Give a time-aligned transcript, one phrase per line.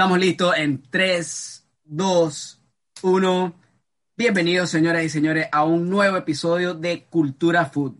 [0.00, 2.62] Estamos listos en 3, 2,
[3.02, 3.52] 1.
[4.16, 7.96] Bienvenidos, señoras y señores, a un nuevo episodio de Cultura Food,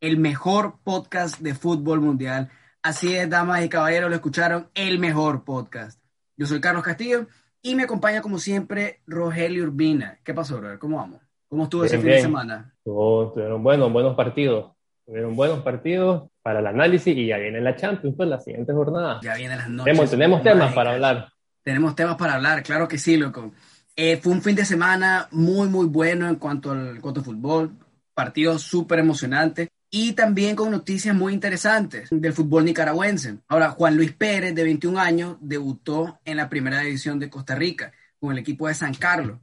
[0.00, 2.50] el mejor podcast de fútbol mundial.
[2.82, 6.02] Así es, damas y caballeros, lo escucharon, el mejor podcast.
[6.36, 7.28] Yo soy Carlos Castillo
[7.62, 10.18] y me acompaña, como siempre, Rogelio Urbina.
[10.24, 10.80] ¿Qué pasó, brother?
[10.80, 11.20] ¿Cómo vamos?
[11.46, 12.74] ¿Cómo estuvo ese fin de semana?
[12.78, 14.72] Estuvieron buenos, buenos partidos.
[15.06, 19.20] Tuvieron buenos partidos para el análisis y ya viene la Champions, pues la siguiente jornada.
[19.22, 19.92] Ya vienen las noches.
[19.92, 21.35] Tenemos, tenemos temas para hablar.
[21.66, 23.52] Tenemos temas para hablar, claro que sí, loco.
[23.96, 27.76] Eh, fue un fin de semana muy, muy bueno en cuanto al, cuanto fútbol.
[28.14, 33.38] Partido súper emocionante y también con noticias muy interesantes del fútbol nicaragüense.
[33.48, 37.92] Ahora, Juan Luis Pérez, de 21 años, debutó en la primera división de Costa Rica
[38.20, 39.40] con el equipo de San Carlos.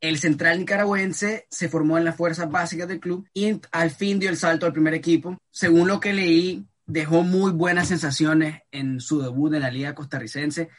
[0.00, 4.30] El central nicaragüense se formó en las fuerzas básicas del club y al fin dio
[4.30, 5.36] el salto al primer equipo.
[5.50, 10.70] Según lo que leí, dejó muy buenas sensaciones en su debut en la liga costarricense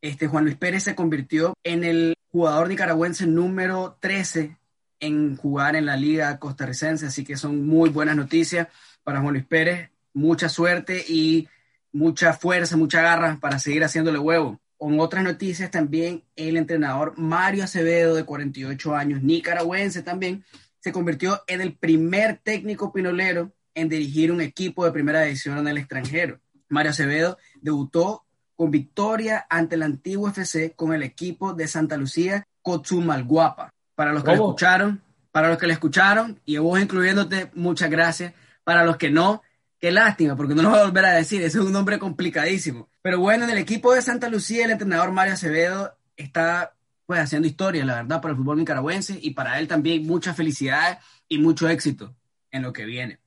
[0.00, 4.56] este Juan Luis Pérez se convirtió en el jugador nicaragüense número 13
[5.00, 8.68] en jugar en la liga costarricense, así que son muy buenas noticias
[9.02, 11.48] para Juan Luis Pérez, mucha suerte y
[11.92, 14.60] mucha fuerza, mucha garra para seguir haciéndole huevo.
[14.76, 20.44] Con otras noticias también, el entrenador Mario Acevedo, de 48 años, nicaragüense también,
[20.78, 25.68] se convirtió en el primer técnico pinolero en dirigir un equipo de primera división en
[25.68, 26.40] el extranjero.
[26.68, 28.24] Mario Acevedo debutó
[28.58, 33.72] con victoria ante el antiguo FC con el equipo de Santa Lucía, Cotzumalguapa.
[33.94, 38.34] Para los que lo escucharon, para los que le escucharon, y vos incluyéndote, muchas gracias.
[38.64, 39.42] Para los que no,
[39.78, 42.88] qué lástima, porque no lo voy a volver a decir, ese es un nombre complicadísimo.
[43.00, 46.74] Pero bueno, en el equipo de Santa Lucía, el entrenador Mario Acevedo está
[47.06, 50.98] pues haciendo historia, la verdad, para el fútbol nicaragüense y para él también mucha felicidad
[51.28, 52.12] y mucho éxito
[52.50, 53.20] en lo que viene.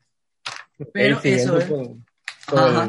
[0.92, 1.70] Pero eso es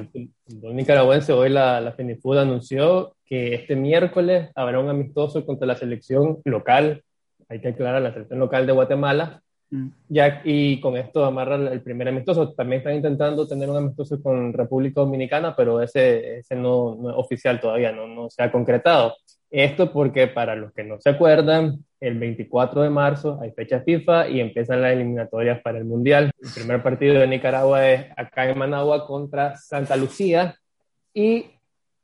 [0.05, 5.77] el, nicaragüense, hoy la, la FENIFUD anunció que este miércoles habrá un amistoso contra la
[5.77, 7.03] selección local,
[7.49, 9.89] hay que aclarar, la selección local de Guatemala, mm.
[10.09, 12.53] ya, y con esto amarra el primer amistoso.
[12.53, 17.17] También están intentando tener un amistoso con República Dominicana, pero ese, ese no, no es
[17.17, 19.17] oficial todavía, no, no se ha concretado.
[19.51, 24.29] Esto porque para los que no se acuerdan, el 24 de marzo hay fecha FIFA
[24.29, 26.33] y empiezan las eliminatorias para el Mundial.
[26.43, 30.57] El primer partido de Nicaragua es acá en Managua contra Santa Lucía
[31.15, 31.47] y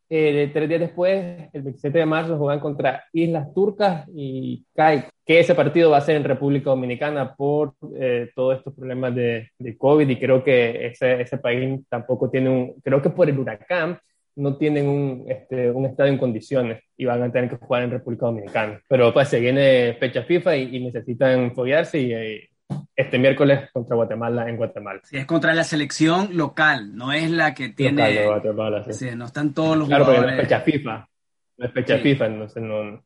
[0.08, 5.40] eh, tres días después, el 27 de marzo, juegan contra Islas Turcas y CAI, que
[5.40, 9.76] ese partido va a ser en República Dominicana por eh, todos estos problemas de, de,
[9.76, 13.98] COVID y creo que ese, ese país tampoco tiene un, creo que por el huracán
[14.38, 17.90] no tienen un, este, un estado en condiciones y van a tener que jugar en
[17.90, 18.80] República Dominicana.
[18.88, 22.48] Pero pues se viene fecha FIFA y, necesitan foguearse y eh,
[22.94, 25.00] este miércoles contra Guatemala en Guatemala.
[25.02, 28.02] Sí, es contra la selección local, no es la que tiene...
[28.02, 29.08] Local de Guatemala, sí.
[29.16, 30.34] no están todos los claro, jugadores...
[30.34, 31.08] Claro, no es fecha FIFA,
[31.56, 33.04] no es fecha FIFA, entonces no,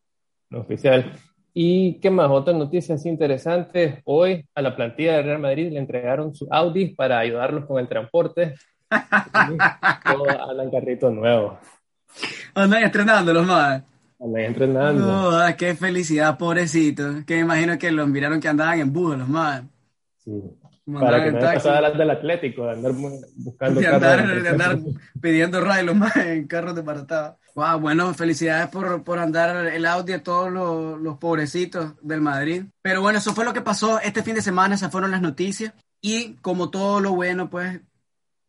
[0.51, 1.13] no oficial.
[1.55, 2.31] ¿Y qué más?
[2.31, 4.01] Otras noticias interesantes.
[4.05, 7.89] Hoy a la plantilla de Real Madrid le entregaron su Audi para ayudarlos con el
[7.89, 8.55] transporte.
[10.05, 11.59] Hablan carrito nuevo.
[12.55, 13.83] Andan entrenando los más.
[14.21, 15.31] Andan entrenando.
[15.31, 17.25] Oh, qué felicidad, pobrecito.
[17.27, 19.63] Que me imagino que los miraron que andaban en bus los más.
[20.19, 20.33] Sí.
[20.85, 22.93] Para que no pasaran del Atlético, de andar
[23.37, 24.79] buscando de andar, de andar
[25.21, 27.39] pidiendo ray los más en carros de paratado.
[27.55, 32.65] Wow, bueno, felicidades por, por andar el audio a todos los, los pobrecitos del Madrid.
[32.81, 35.73] Pero bueno, eso fue lo que pasó este fin de semana, esas fueron las noticias.
[36.01, 37.81] Y como todo lo bueno, pues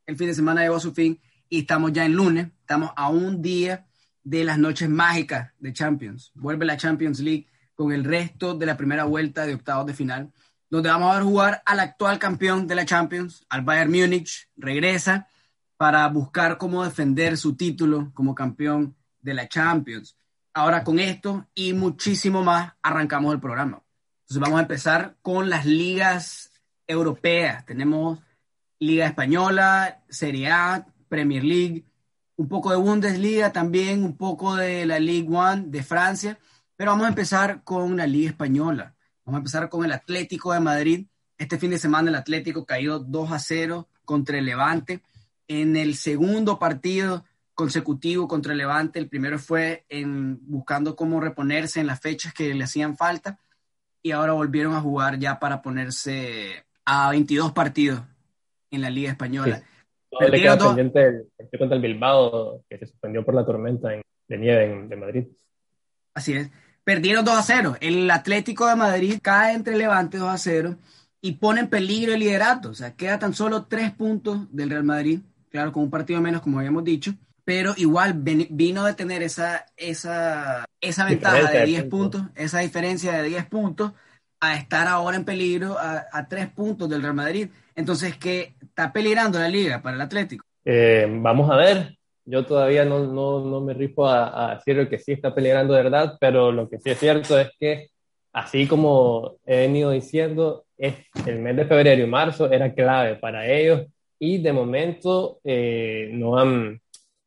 [0.06, 1.20] el fin de semana llegó a su fin
[1.50, 3.88] y estamos ya en lunes, estamos a un día
[4.24, 6.32] de las noches mágicas de Champions.
[6.36, 10.32] Vuelve la Champions League con el resto de la primera vuelta de octavos de final,
[10.70, 15.28] donde vamos a ver jugar al actual campeón de la Champions, al Bayern Múnich, regresa
[15.78, 20.16] para buscar cómo defender su título como campeón de la Champions.
[20.54, 23.84] Ahora con esto y muchísimo más arrancamos el programa.
[24.22, 26.52] Entonces vamos a empezar con las ligas
[26.88, 27.66] europeas.
[27.66, 28.20] Tenemos
[28.80, 31.86] Liga Española, Serie A, Premier League,
[32.36, 36.40] un poco de Bundesliga también, un poco de la Ligue 1 de Francia,
[36.76, 38.96] pero vamos a empezar con la Liga Española.
[39.26, 41.08] Vamos a empezar con el Atlético de Madrid.
[41.38, 45.02] Este fin de semana el Atlético cayó 2 a 0 contra el Levante.
[45.48, 47.24] En el segundo partido
[47.54, 52.54] consecutivo contra el Levante, el primero fue en, buscando cómo reponerse en las fechas que
[52.54, 53.40] le hacían falta
[54.02, 58.02] y ahora volvieron a jugar ya para ponerse a 22 partidos
[58.74, 59.58] en la Liga Española.
[59.58, 59.64] Sí.
[60.20, 64.38] Le queda pendiente el partido contra el Bilbao, que se suspendió por la tormenta de
[64.38, 65.26] nieve de Madrid.
[66.14, 66.52] Así es.
[66.84, 67.78] Perdieron 2 a 0.
[67.80, 70.76] El Atlético de Madrid cae entre Levante 2 a 0
[71.22, 72.70] y pone en peligro el liderato.
[72.70, 76.42] O sea, queda tan solo tres puntos del Real Madrid, claro, con un partido menos,
[76.42, 77.14] como habíamos dicho.
[77.46, 83.24] pero igual vino de tener esa, esa, esa ventaja de 10 puntos, esa diferencia de
[83.30, 83.94] 10 puntos,
[84.40, 87.50] a estar ahora en peligro a, a 3 puntos del Real Madrid.
[87.76, 90.44] Entonces, ¿qué está peligrando la liga para el Atlético?
[90.66, 91.96] Eh, vamos a ver.
[92.26, 95.84] Yo todavía no, no, no me rifo a, a, decir que sí está peligrando de
[95.84, 97.90] verdad, pero lo que sí es cierto es que,
[98.32, 100.96] así como he venido diciendo, es
[101.28, 103.84] el mes de febrero y marzo era clave para ellos
[104.18, 106.80] y de momento eh, no, han,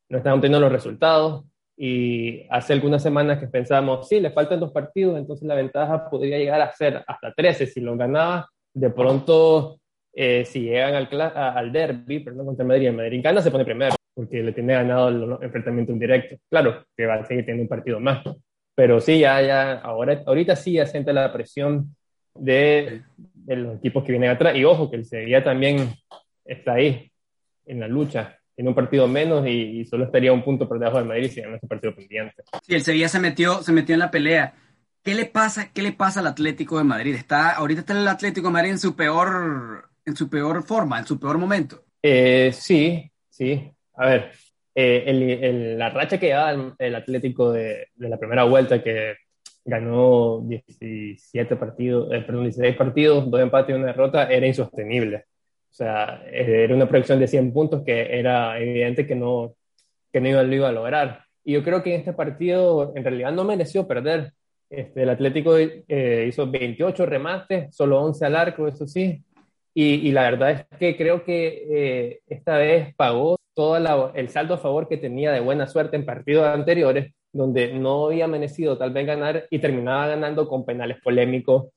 [0.09, 1.45] no están obteniendo los resultados.
[1.79, 6.39] Y hace algunas semanas que pensábamos, sí, le faltan dos partidos, entonces la ventaja podría
[6.39, 8.49] llegar a ser hasta 13 si lo ganaba.
[8.73, 9.79] De pronto,
[10.19, 13.95] eh, si llegan al, al derby, perdón, contra Madrid, el Madrid gana, se pone primero,
[14.15, 16.37] porque le tiene ganado el enfrentamiento indirecto.
[16.49, 18.23] Claro, que va a seguir teniendo un partido más.
[18.73, 21.95] Pero sí, ya, ya, ahora, ahorita sí ya siente la presión
[22.33, 24.55] de, de los equipos que vienen atrás.
[24.55, 25.89] Y ojo, que el Sevilla también
[26.43, 27.11] está ahí,
[27.67, 28.39] en la lucha.
[28.55, 31.57] Tiene un partido menos y, solo estaría un punto por debajo del Madrid si gana
[31.57, 32.41] ese partido pendiente.
[32.63, 34.55] Sí, el Sevilla se metió, se metió en la pelea.
[35.03, 37.13] ¿Qué le pasa, qué le pasa al Atlético de Madrid?
[37.13, 41.05] Está, ahorita está el Atlético de Madrid en su peor, en su peor forma, en
[41.05, 41.83] su peor momento.
[42.01, 43.69] Eh, sí, sí.
[43.95, 44.31] A ver,
[44.73, 49.15] eh, el, la racha que llevaba el, Atlético de, de, la primera vuelta, que
[49.65, 55.25] ganó 17 partidos, eh, perdón, 16 partidos, dos empates y una derrota, era insostenible.
[55.69, 59.55] O sea, eh, era una proyección de 100 puntos que era evidente que no,
[60.11, 61.25] que no lo iba a lograr.
[61.43, 64.31] Y yo creo que en este partido en realidad no mereció perder.
[64.69, 69.21] Este, el Atlético eh, hizo 28 remates, solo 11 al arco, eso sí.
[69.79, 74.57] Y, la verdad es que creo que eh, esta vez pagó todo el saldo a
[74.57, 79.05] favor que tenía de buena suerte en partidos anteriores, donde no había merecido tal vez
[79.05, 81.67] ganar y terminaba ganando con penales polémicos,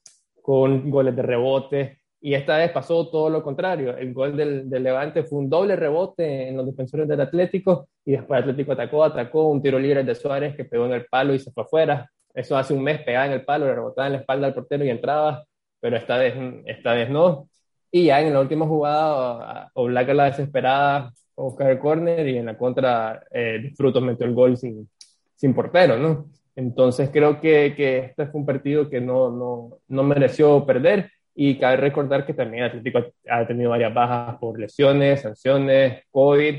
[0.41, 3.95] con goles de rebote, y esta vez pasó todo lo contrario.
[3.95, 8.41] El gol del, Levante fue un doble rebote en los defensores del Atlético y después
[8.41, 11.51] Atlético atacó, atacó un tiro libre de Suárez que pegó en el palo y se
[11.53, 12.11] fue afuera.
[12.33, 14.87] Eso hace un mes pegaba en el palo, le rebotaba en la espalda al portero
[14.87, 15.45] y entraba,
[15.81, 17.50] pero esta vez, esta vez no.
[17.91, 22.57] Y ya en la última jugada, Oblak la desesperada, buscar el córner y en la
[22.57, 24.89] contra eh, Frutos metió el gol sin,
[25.35, 26.27] sin portero, ¿no?
[26.57, 31.59] Entonces creo que, que este fue un partido que no, no, no mereció perder y
[31.59, 36.57] cabe recordar que también Atlético ha tenido varias bajas por lesiones, sanciones, COVID,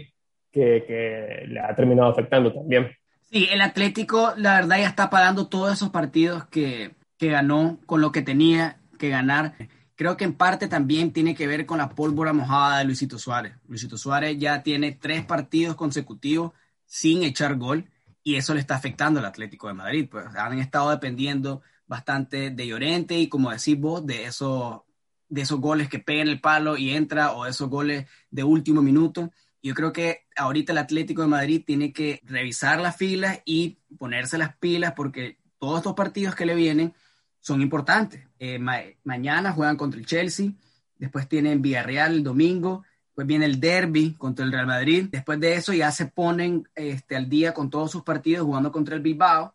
[0.51, 2.92] que, que le ha terminado afectando también.
[3.22, 8.01] Sí, el Atlético, la verdad, ya está pagando todos esos partidos que, que ganó con
[8.01, 9.54] lo que tenía que ganar.
[10.01, 13.53] Creo que en parte también tiene que ver con la pólvora mojada de Luisito Suárez.
[13.68, 16.53] Luisito Suárez ya tiene tres partidos consecutivos
[16.88, 17.88] sin echar gol
[18.24, 20.07] y eso le está afectando al Atlético de Madrid.
[20.09, 24.81] Pues han estado dependiendo bastante de Llorente y como decís vos, de esos,
[25.30, 29.30] de esos goles que pegan el palo y entra o esos goles de último minuto.
[29.62, 34.39] Yo creo que ahorita el Atlético de Madrid tiene que revisar las filas y ponerse
[34.39, 36.95] las pilas porque todos estos partidos que le vienen
[37.42, 38.22] son importantes.
[38.40, 38.60] Eh,
[39.04, 40.52] mañana juegan contra el Chelsea,
[40.98, 45.56] después tienen Villarreal el domingo, después viene el Derby contra el Real Madrid, después de
[45.56, 49.54] eso ya se ponen este, al día con todos sus partidos jugando contra el Bilbao,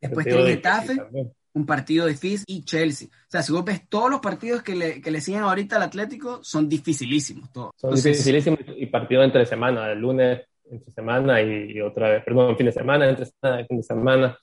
[0.00, 0.96] después tiene Getafe,
[1.54, 3.08] un partido difícil y Chelsea.
[3.08, 5.82] O sea, si vos ves todos los partidos que le, que le siguen ahorita al
[5.82, 7.72] Atlético, son dificilísimos todos.
[7.76, 12.66] Son dificilísimos y partido entre semana, el lunes entre semana y, otra vez, perdón, fin
[12.66, 14.38] de semana, entre semana fin de semana,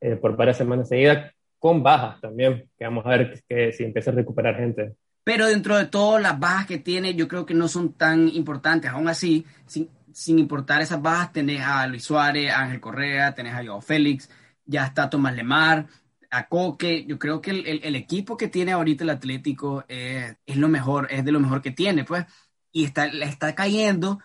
[0.00, 4.10] eh, por varias semanas seguidas, con bajas también, que vamos a ver que, si empieza
[4.10, 4.96] a recuperar gente.
[5.24, 8.90] Pero dentro de todas las bajas que tiene, yo creo que no son tan importantes.
[8.90, 13.54] Aún así, sin, sin importar esas bajas, tenés a Luis Suárez, a Ángel Correa, tenés
[13.54, 14.28] a Joao Félix,
[14.66, 15.86] ya está Tomás Lemar,
[16.30, 17.06] a Coque.
[17.06, 21.08] Yo creo que el, el, equipo que tiene ahorita el Atlético es, es, lo mejor,
[21.10, 22.26] es de lo mejor que tiene, pues.
[22.72, 24.18] Y está, está cayendo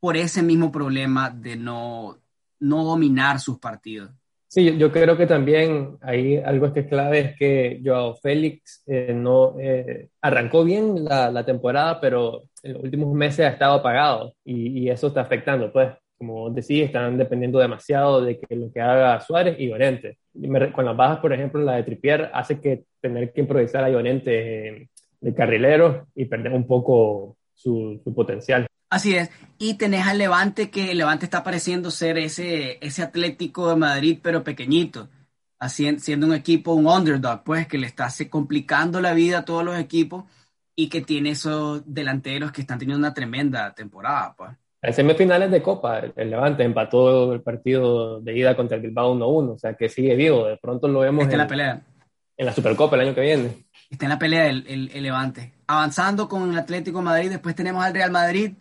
[0.00, 2.16] por ese mismo problema de no,
[2.60, 4.10] no dominar sus partidos.
[4.50, 9.12] Sí, yo creo que también hay algo que es clave es que Joao Félix eh,
[9.14, 14.88] no eh, arrancó bien la, temporada, pero en los últimos meses ha estado apagado y,
[14.88, 19.56] eso está afectando, pues como decís, están dependiendo demasiado de que lo que haga Suárez
[19.58, 20.18] y Llorente.
[20.74, 24.88] Con las bajas, por ejemplo, la de Tripier hace que tener que improvisar a Llorente
[25.20, 28.66] de carrilero y perder un poco su, potencial.
[28.90, 29.30] Así es.
[29.58, 34.18] Y tenés al Levante, que el Levante está pareciendo ser ese, ese Atlético de Madrid,
[34.22, 35.08] pero pequeñito,
[35.68, 39.78] siendo un equipo, un underdog, pues, que le está complicando la vida a todos los
[39.78, 40.24] equipos
[40.76, 44.52] y que tiene esos delanteros que están teniendo una tremenda temporada, pues.
[44.80, 49.54] En semifinales de Copa, el Levante empató el partido de ida contra el Bilbao 1-1,
[49.54, 50.46] o sea que sigue vivo.
[50.46, 51.82] De pronto lo vemos en, la pelea.
[52.36, 53.66] En la Supercopa el año que viene.
[53.90, 55.52] Está en la pelea el, el, Levante.
[55.66, 58.52] Avanzando con el Atlético Madrid, después tenemos al Real Madrid,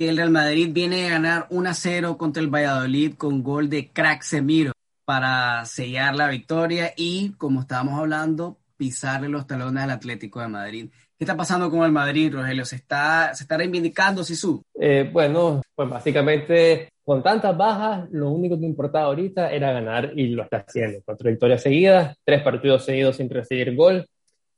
[0.00, 4.22] que el Real Madrid viene a ganar 1-0 contra el Valladolid con gol de Crack
[4.22, 4.72] Semiro
[5.04, 10.88] para sellar la victoria y, como estábamos hablando, pisarle los talones al Atlético de Madrid.
[11.18, 12.64] ¿Qué está pasando con el Madrid, Rogelio?
[12.64, 14.62] ¿Se está, se está reivindicando Sisu?
[14.80, 20.28] Eh, bueno, pues básicamente con tantas bajas, lo único que importaba ahorita era ganar y
[20.28, 21.00] lo está haciendo.
[21.04, 24.06] Cuatro victorias seguidas, tres partidos seguidos sin recibir gol.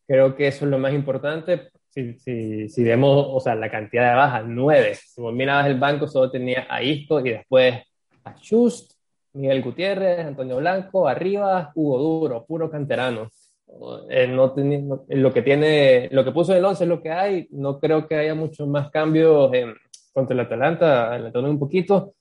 [0.07, 1.72] Creo que eso es lo más importante.
[1.93, 4.95] Si, si, si vemos, o sea, la cantidad de bajas, nueve.
[4.95, 7.83] Si vos mirabas el banco, solo tenía a Isco y después
[8.25, 8.93] a Just,
[9.35, 13.29] Miguel Gutiérrez, Antonio Blanco, arriba, Hugo Duro, puro canterano.
[14.09, 14.55] Eh, no
[15.09, 17.49] lo que tiene, lo que puso en el 11 es lo que hay.
[17.51, 19.51] No creo que haya muchos más cambios
[20.15, 22.15] contra el Atalanta, adelantando un poquito.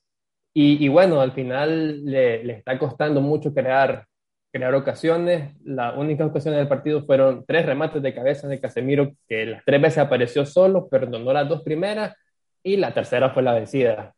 [0.54, 4.06] Y, y, bueno, al final le, le, está costando mucho crear,
[4.52, 5.54] crear ocasiones.
[5.64, 9.80] Las únicas ocasiones del partido fueron tres remates de cabeza de Casemiro, que las tres
[9.80, 12.14] veces apareció solo, perdonó las dos primeras
[12.62, 14.14] y la tercera fue la vencida.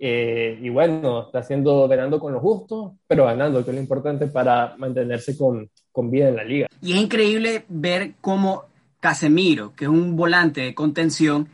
[0.00, 4.28] Eh, y bueno, está haciendo, ganando con lo justo, pero ganando, que es lo importante
[4.28, 6.68] para mantenerse con, con vida en la liga.
[6.80, 8.64] Y es increíble ver cómo
[9.00, 11.48] Casemiro, que es un volante de contención,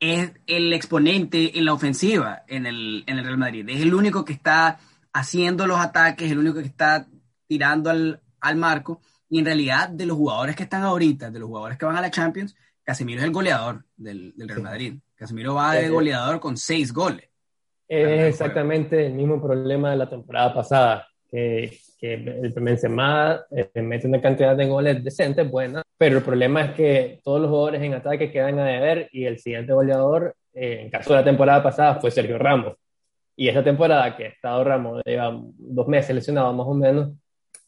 [0.00, 3.68] es el exponente en la ofensiva en el, en el Real Madrid.
[3.68, 4.78] Es el único que está
[5.12, 7.06] haciendo los ataques, el único que está
[7.50, 9.00] tirando al, al marco.
[9.28, 12.00] Y en realidad, de los jugadores que están ahorita, de los jugadores que van a
[12.00, 12.54] la Champions,
[12.84, 14.94] Casemiro es el goleador del, del Real Madrid.
[15.16, 17.28] Casemiro va de goleador con seis goles.
[17.88, 24.06] Es exactamente el mismo problema de la temporada pasada, que, que el Benzema eh, mete
[24.06, 27.94] una cantidad de goles decentes, buena, pero el problema es que todos los jugadores en
[27.94, 32.00] ataque quedan a deber y el siguiente goleador, eh, en caso de la temporada pasada,
[32.00, 32.74] fue Sergio Ramos.
[33.36, 37.10] Y esa temporada que ha estado Ramos, lleva dos meses lesionado más o menos,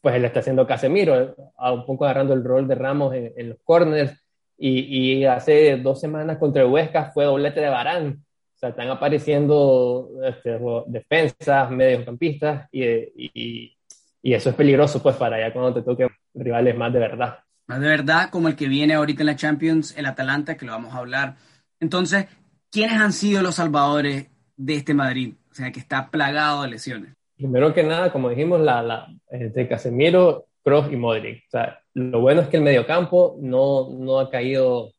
[0.03, 4.13] pues él está haciendo Casemiro, un poco agarrando el rol de Ramos en, los corners.
[4.59, 8.23] Y, hace dos semanas contra Huesca fue doblete de Barán
[8.63, 13.77] sea, están apareciendo este, defensas, mediocampistas y, y,
[14.23, 17.39] y, eso es peligroso pues para allá cuando te toque rivales más de verdad.
[17.67, 20.73] Más de verdad, como el que viene ahorita en la Champions, el Atalanta, que lo
[20.73, 21.37] vamos a hablar.
[21.81, 22.27] Entonces,
[22.71, 25.35] ¿quiénes han sido los salvadores de este Madrid?
[25.51, 27.15] O sea, que está plagado de lesiones.
[27.43, 31.39] Primero que nada, como dijimos, la, la, de Casemiro, Kroos y Modric.
[31.49, 34.93] O sea, lo bueno es que el mediocampo no, no ha caído,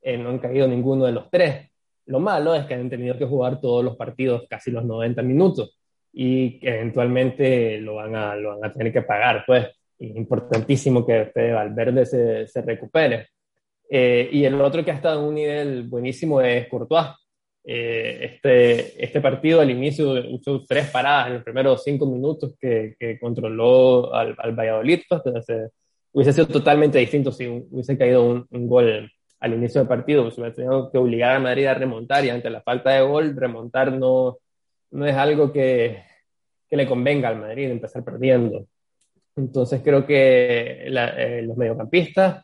[0.00, 1.70] eh, no han caído ninguno de los tres.
[2.06, 5.78] Lo malo es que han tenido que jugar todos los partidos, casi los 90 minutos,
[6.10, 9.44] y que eventualmente lo van a, lo van a tener que pagar.
[9.46, 9.66] Pues
[9.98, 13.28] es importantísimo que Fede Valverde se, se recupere.
[13.90, 17.08] Eh, y el otro que ha estado en un nivel buenísimo es Courtois.
[17.66, 22.94] Eh, este, este partido al inicio usó tres paradas en los primeros cinco minutos que,
[22.98, 25.00] que controló al, al Valladolid.
[25.08, 25.70] Pues, entonces,
[26.12, 30.38] hubiese sido totalmente distinto si hubiese caído un, un gol al inicio del partido, pues
[30.38, 33.92] hubiera tenido que obligar a Madrid a remontar y ante la falta de gol, remontar
[33.92, 34.38] no,
[34.90, 36.02] no es algo que,
[36.68, 38.66] que le convenga al Madrid, empezar perdiendo.
[39.36, 42.43] Entonces creo que eh, los mediocampistas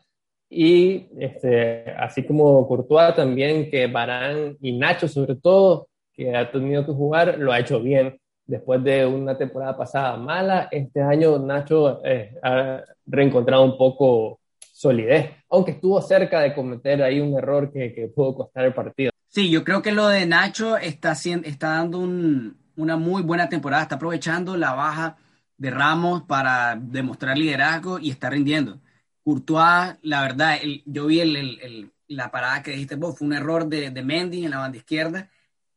[0.53, 6.85] y este, así como Courtois también, que Barán y Nacho sobre todo, que ha tenido
[6.85, 8.19] que jugar, lo ha hecho bien.
[8.45, 15.31] Después de una temporada pasada mala, este año Nacho eh, ha reencontrado un poco solidez,
[15.49, 19.11] aunque estuvo cerca de cometer ahí un error que, que pudo costar el partido.
[19.29, 23.83] Sí, yo creo que lo de Nacho está, está dando un, una muy buena temporada,
[23.83, 25.15] está aprovechando la baja
[25.57, 28.81] de Ramos para demostrar liderazgo y está rindiendo.
[29.23, 33.67] Courtois, la verdad, yo vi el, el, la parada que dijiste vos, fue un error
[33.67, 35.29] de, de Mendy en la banda izquierda,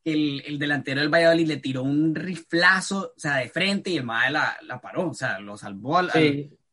[0.05, 4.05] el, el, delantero del Valladolid le tiró un riflazo, o sea, de frente y el
[4.05, 6.11] Mae la, la paró, o sea, lo salvó al,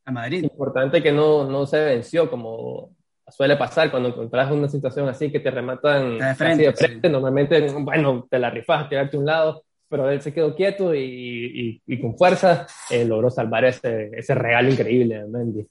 [0.05, 0.43] a Madrid.
[0.43, 2.91] Importante que no, no se venció, como
[3.29, 7.65] suele pasar cuando encontrás una situación así que te rematan de frente, de frente normalmente,
[7.79, 12.01] bueno, te la rifas, tirarte a un lado, pero él se quedó quieto y, y,
[12.01, 15.67] con fuerza eh, logró salvar ese, ese regalo increíble de Mendy.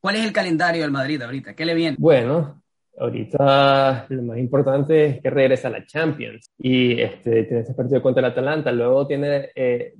[0.00, 1.54] ¿Cuál es el calendario del Madrid ahorita?
[1.54, 1.96] ¿Qué le viene?
[1.98, 2.62] Bueno,
[2.98, 8.00] ahorita lo más importante es que regresa a la Champions y este, tiene ese partido
[8.00, 9.94] contra el Atalanta, luego tiene, eh,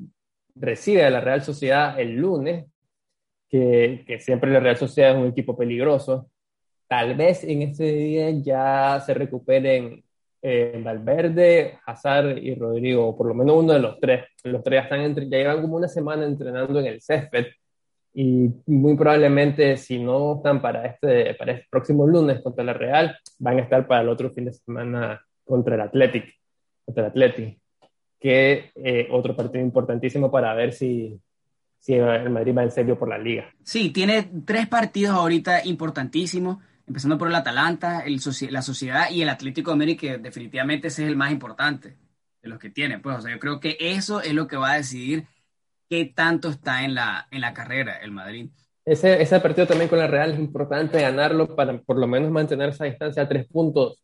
[0.55, 2.67] recibe a la Real Sociedad el lunes
[3.49, 6.31] que, que, siempre la Real Sociedad es un equipo peligroso.
[6.89, 10.03] Tal vez en ese día ya se recuperen
[10.43, 14.25] eh, Valverde, Hazard y Rodrigo, por lo menos uno de los tres.
[14.45, 17.47] Los tres ya, están entre, ya llevan como una semana entrenando en el césped
[18.13, 23.17] y muy probablemente si no están para este, para este próximo lunes contra la Real,
[23.39, 26.35] van a estar para el otro fin de semana contra el Athletic,
[26.85, 27.59] contra el Athletic,
[28.19, 31.21] que eh, otro partido importantísimo para ver si,
[31.79, 33.53] si el Madrid va en serio por la liga.
[33.63, 36.59] Sí, tiene tres partidos ahorita importantísimos.
[36.87, 41.05] empezando por el Atalanta, el, la Sociedad y el Atlético de Madrid, que definitivamente ese
[41.05, 41.97] es el más importante
[42.43, 42.99] de los que tiene.
[42.99, 45.27] Pues, o sea, yo creo que eso es lo que va a decidir
[45.91, 48.49] qué tanto está en la, en la carrera el Madrid.
[48.85, 52.71] Ese, ese partido también con la Real es importante ganarlo para por lo menos mantener
[52.71, 54.01] esa distancia a tres puntos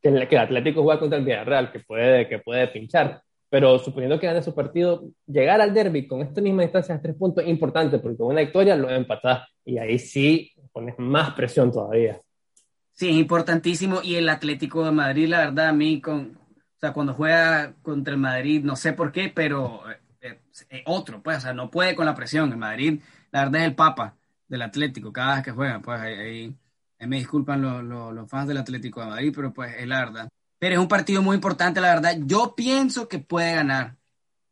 [0.00, 3.22] que, el, que el Atlético juega contra el Villarreal, que puede, que puede pinchar.
[3.48, 7.16] Pero suponiendo que gane su partido, llegar al derby con esta misma distancia a tres
[7.16, 11.72] puntos es importante, porque con una victoria lo empatás y ahí sí pones más presión
[11.72, 12.20] todavía.
[12.92, 14.00] Sí, es importantísimo.
[14.04, 18.14] Y el Atlético de Madrid, la verdad, a mí, con, o sea, cuando juega contra
[18.14, 19.82] el Madrid, no sé por qué, pero
[20.20, 22.50] eh, eh, otro, pues, o sea, no puede con la presión.
[22.52, 23.00] El Madrid,
[23.30, 24.16] la verdad, es el papa
[24.48, 25.80] del Atlético cada vez que juega.
[25.80, 26.54] Pues ahí,
[27.00, 30.28] me disculpan los, fans del Atlético de Madrid, pero pues es la verdad.
[30.58, 32.18] Pero es un partido muy importante, la verdad.
[32.20, 33.96] Yo pienso que puede ganar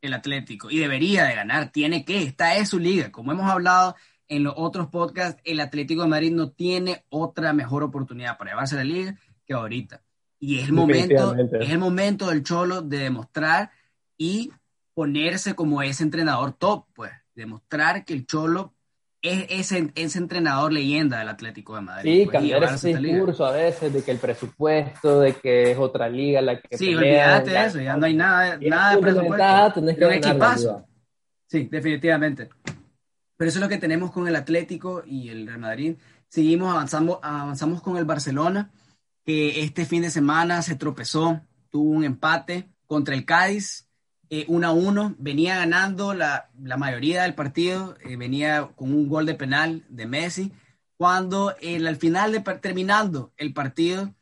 [0.01, 1.71] el Atlético y debería de ganar.
[1.71, 3.11] Tiene que, esta es su liga.
[3.11, 3.95] Como hemos hablado
[4.27, 8.75] en los otros podcasts, el Atlético de Madrid no tiene otra mejor oportunidad para llevarse
[8.75, 10.01] la liga que ahorita.
[10.39, 13.71] Y es el momento, es el momento del Cholo de demostrar
[14.17, 14.51] y
[14.99, 18.73] ponerse como ese entrenador top, pues, demostrar que el Cholo
[19.21, 22.11] es ese, ese entrenador leyenda del Atlético de Madrid.
[22.11, 26.09] Sí, pues, cambiar ese discurso a veces de que el presupuesto, de que es otra
[26.09, 29.73] liga la que Sí, olvídate de eso, ya no hay nada, nada de presupuesto.
[29.75, 30.85] Tenés que un equipazo.
[31.47, 32.49] Sí, definitivamente.
[33.37, 35.95] Pero eso es lo que tenemos con el Atlético y el Real Madrid.
[36.27, 38.69] Seguimos avanzando, avanzamos con el Barcelona,
[39.25, 41.39] que este fin de semana se tropezó,
[41.69, 43.88] tuvo un empate contra el Cádiz
[44.47, 49.33] 1 a 1, venía ganando la, mayoría del partido, eh, venía con un gol de
[49.33, 50.51] penal de Messi,
[50.97, 54.13] cuando al final de terminando el partido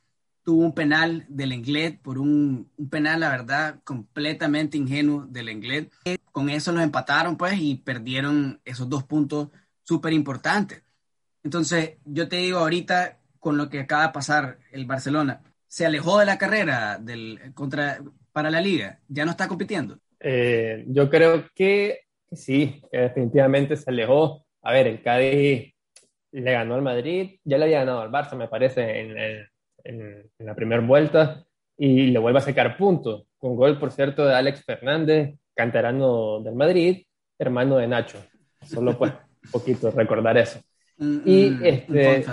[0.48, 5.88] tuvo un penal del inglés por un, penal, la verdad, completamente ingenuo del inglés.
[6.32, 9.50] Con eso los empataron, pues, y perdieron esos dos puntos
[9.84, 10.84] súper importantes.
[11.44, 16.20] Entonces, yo te digo ahorita, con lo que acaba de pasar el Barcelona, se alejó
[16.20, 18.00] de la carrera del, contra,
[18.38, 19.00] para la liga?
[19.08, 19.98] ¿Ya no está compitiendo?
[20.20, 22.02] Eh, yo creo que
[22.32, 24.46] sí, definitivamente se alejó.
[24.62, 25.74] A ver, el Cádiz
[26.34, 29.18] le ganó al Madrid, ya le había ganado al Barça, me parece, en,
[29.84, 31.48] en, la primera vuelta,
[31.80, 36.54] y le vuelve a sacar puntos, con gol, por cierto, de Alex Fernández, canterano del
[36.54, 37.08] Madrid,
[37.40, 38.24] hermano de Nacho.
[38.62, 39.14] Solo pues
[39.46, 40.60] un poquito recordar eso.
[41.00, 42.26] Mm, y mm, este,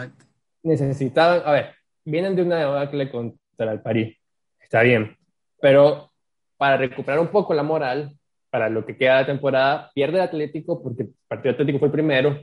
[0.62, 1.70] necesitaban, a ver,
[2.04, 4.18] vienen de una debacle contra el París,
[4.60, 5.16] está bien,
[5.64, 6.12] pero
[6.58, 8.18] para recuperar un poco la moral,
[8.50, 11.92] para lo que queda de temporada, pierde el Atlético porque el partido Atlético fue el
[11.92, 12.38] primero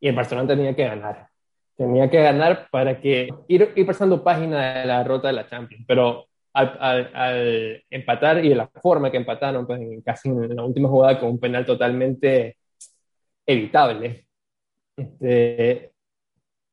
[0.00, 1.28] y el Barcelona tenía que ganar.
[1.76, 5.84] Tenía que ganar para que ir, ir pasando página de la derrota de la Champions,
[5.86, 6.24] pero
[6.54, 11.32] al, empatar y de la forma que empataron, pues casi en la última jugada con
[11.32, 12.56] un penal totalmente
[13.44, 14.26] evitable.
[14.96, 15.92] Este,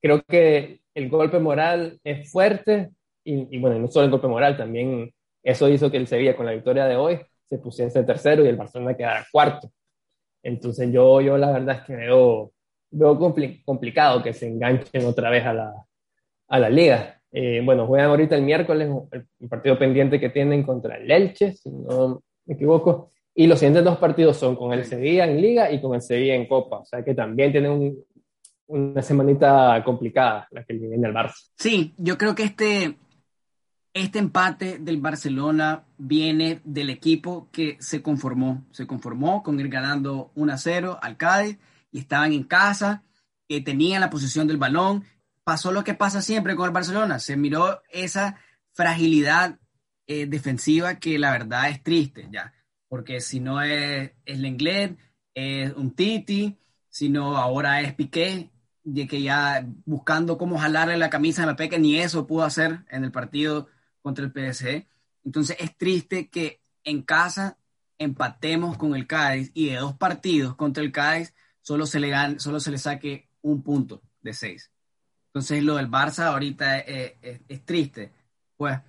[0.01, 2.91] creo que el golpe moral es fuerte
[3.25, 5.11] y, y, bueno, no solo el golpe moral, también
[5.43, 8.55] eso hizo que el Sevilla con la victoria de hoy se pusiese tercero y el
[8.55, 9.71] Barcelona quedara cuarto.
[10.43, 12.51] Entonces yo, yo la verdad es que veo,
[12.91, 13.19] veo
[13.65, 15.73] complicado que se enganchen otra vez a la,
[16.47, 17.21] a la liga.
[17.31, 21.69] Eh, bueno, juegan ahorita el miércoles el partido pendiente que tienen contra el Elche, si
[21.69, 23.11] no me equivoco.
[23.33, 26.35] Y los siguientes dos partidos son con el Sevilla en Liga y con el Sevilla
[26.35, 26.79] en Copa.
[26.79, 27.97] O sea que también tienen
[28.67, 31.49] una semanita complicada la que viene el Barça.
[31.55, 32.95] Sí, yo creo que este,
[33.93, 38.65] este empate del Barcelona viene del equipo que se conformó.
[38.71, 41.57] Se conformó con ir ganando 1 a 0 al Cádiz
[41.91, 43.03] y estaban en casa,
[43.47, 45.03] que tenían la posesión del balón.
[45.43, 47.19] Pasó lo que pasa siempre con el Barcelona.
[47.19, 48.37] Se miró esa
[48.73, 49.59] fragilidad
[50.07, 52.53] eh, defensiva que la verdad es triste ya.
[52.87, 54.97] Porque si no es, es Lenglet,
[55.33, 56.57] es un Titi,
[56.89, 58.51] sino ahora es Piqué,
[58.83, 62.85] de que ya buscando cómo jalarle la camisa a Mbappé, que ni eso pudo hacer
[62.89, 63.67] en el partido
[64.01, 64.87] contra el PSG.
[65.23, 67.57] Entonces es triste que en casa
[67.97, 72.39] empatemos con el Cádiz y de dos partidos contra el Cádiz solo se le, gane,
[72.39, 74.71] solo se le saque un punto de seis.
[75.27, 77.13] Entonces lo del Barça ahorita es,
[77.47, 78.11] es, triste.
[78.57, 78.79] Pues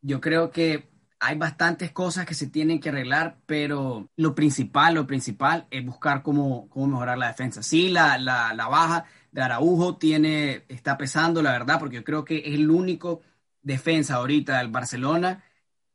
[0.00, 5.06] yo creo que hay bastantes cosas que se tienen que arreglar, pero lo principal, lo
[5.06, 7.62] principal es buscar cómo, cómo mejorar la defensa.
[7.62, 12.24] Sí, la, la, la baja de Araujo tiene, está pesando, la verdad, porque yo creo
[12.24, 13.22] que es el único
[13.62, 15.44] defensa ahorita del Barcelona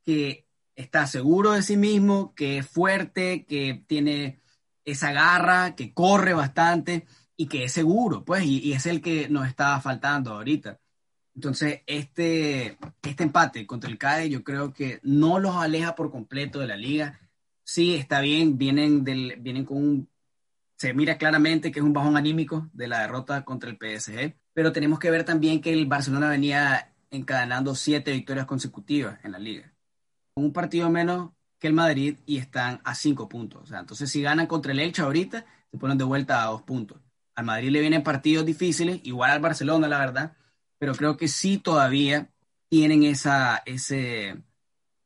[0.04, 4.40] que está seguro de sí mismo, que es fuerte, que tiene
[4.84, 9.46] esa garra, que corre bastante y que es seguro, pues, y, es el que nos
[9.46, 10.80] está faltando ahorita.
[11.34, 16.58] Entonces, este, este empate contra el CAE yo creo que no los aleja por completo
[16.60, 17.20] de la liga.
[17.64, 20.08] Sí, está bien, vienen, del, vienen con un
[20.78, 24.72] se mira claramente que es un bajón anímico de la derrota contra el PSG, pero
[24.72, 29.72] tenemos que ver también que el Barcelona venía encadenando siete victorias consecutivas en la liga,
[30.34, 33.62] con un partido menos que el Madrid y están a cinco puntos.
[33.62, 36.62] O sea, entonces si ganan contra el Elche ahorita, se ponen de vuelta a dos
[36.62, 37.00] puntos.
[37.34, 40.36] Al Madrid le vienen partidos difíciles, igual al Barcelona, la verdad,
[40.78, 42.30] pero creo que sí todavía
[42.68, 44.42] tienen esa, ese,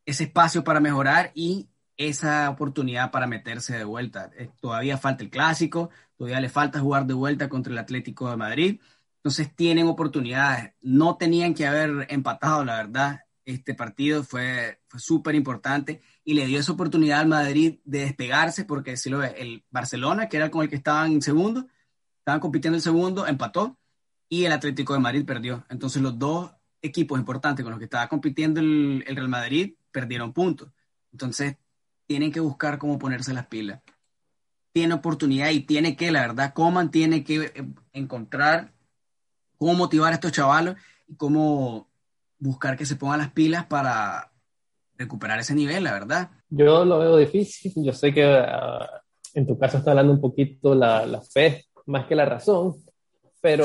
[0.04, 4.30] ese espacio para mejorar y esa oportunidad para meterse de vuelta.
[4.36, 8.36] Eh, todavía falta el clásico, todavía le falta jugar de vuelta contra el Atlético de
[8.36, 8.80] Madrid.
[9.22, 10.72] Entonces tienen oportunidades.
[10.80, 13.20] No tenían que haber empatado, la verdad.
[13.44, 18.64] Este partido fue, fue súper importante y le dio esa oportunidad al Madrid de despegarse,
[18.64, 21.68] porque si lo ve, el Barcelona, que era con el que estaban en segundo,
[22.18, 23.78] estaban compitiendo el segundo, empató
[24.28, 25.64] y el Atlético de Madrid perdió.
[25.68, 30.32] Entonces los dos equipos importantes con los que estaba compitiendo el, el Real Madrid perdieron
[30.32, 30.68] puntos.
[31.12, 31.58] Entonces
[32.06, 33.82] tienen que buscar cómo ponerse las pilas.
[34.72, 38.71] Tiene oportunidad y tiene que, la verdad, Coman tiene que eh, encontrar
[39.62, 40.74] cómo motivar a estos chavalos
[41.06, 41.88] y cómo
[42.36, 44.32] buscar que se pongan las pilas para
[44.98, 46.30] recuperar ese nivel, la verdad.
[46.50, 47.72] Yo lo veo difícil.
[47.76, 48.90] Yo sé que ah,
[49.34, 52.74] en tu caso está hablando un poquito la, la, fe más que la razón,
[53.40, 53.64] pero...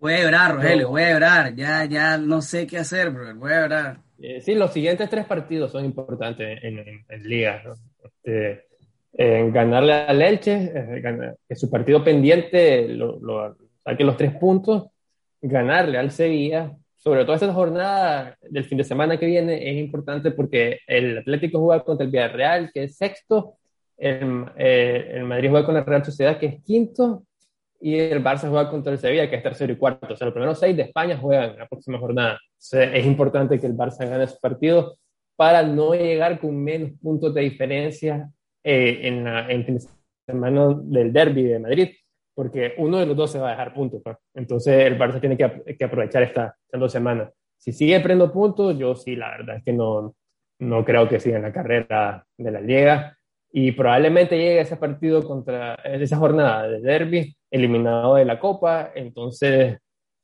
[0.00, 1.54] Voy a llorar, Rogelio, voy a llorar.
[1.54, 3.32] Ya, ya no sé qué hacer, bro.
[3.36, 4.00] Voy a llorar.
[4.18, 7.62] Eh, sí, los siguientes tres partidos son importantes en, en, Liga.
[8.02, 8.66] Este,
[9.12, 14.88] en ganarle al Elche, eh, que su partido pendiente lo, lo, saque los tres puntos,
[15.40, 20.30] ganarle al Sevilla, sobre todo esta jornada del fin de semana que viene, es importante
[20.32, 23.56] porque el Atlético juega contra el Villarreal, que es sexto,
[23.96, 27.24] el, eh, el Madrid juega con la Real Sociedad, que es quinto,
[27.80, 30.12] y el Barça juega contra el Sevilla, que es tercero y cuarto.
[30.12, 32.38] O sea, los primeros seis de España juegan en la próxima jornada.
[32.58, 34.98] es importante que el Barça gane su partido
[35.36, 38.30] para no llegar con menos puntos de diferencia
[38.62, 39.80] eh, en, la, en el
[40.26, 41.88] semana del derby de Madrid,
[42.34, 44.02] porque uno de los dos se va a dejar puntos.
[44.34, 47.30] Entonces el Barça tiene que, que aprovechar esta, estas dos semanas.
[47.56, 50.14] Si sigue prendo puntos, yo sí, la verdad es que no,
[50.60, 53.16] no creo que siga en la carrera de la Liga
[53.52, 59.78] y probablemente llegue ese partido contra esa jornada de derby eliminado de la Copa, entonces,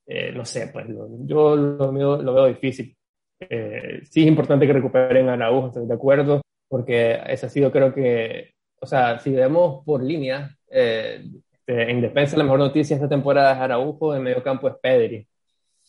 [0.07, 0.87] eh, no sé, pues
[1.25, 2.97] yo lo, lo, veo difícil.
[3.41, 7.73] Eh, sí es importante que recuperen a Araujo, estoy de acuerdo, porque ese ha sido
[7.73, 11.25] creo que, o sea, si vemos por línea, eh,
[11.67, 15.27] este, en defensa la mejor noticia esta temporada es Araujo, en medio campo es Pedri,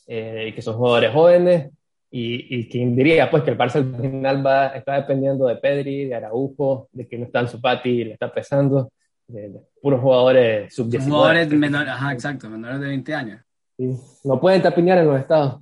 [0.07, 1.71] y que son jugadores jóvenes,
[2.09, 6.05] y, y quien diría, pues, que el Barça al final va, está dependiendo de Pedri,
[6.05, 8.91] de Araujo, de que no está en su pati y le está pesando,
[9.27, 11.03] de, puros jugadores sub-19.
[11.03, 13.41] Jugadores menores, ajá, exacto, menores de 20 años.
[13.77, 13.95] Sí.
[14.23, 15.61] No pueden tapiñar en los estados.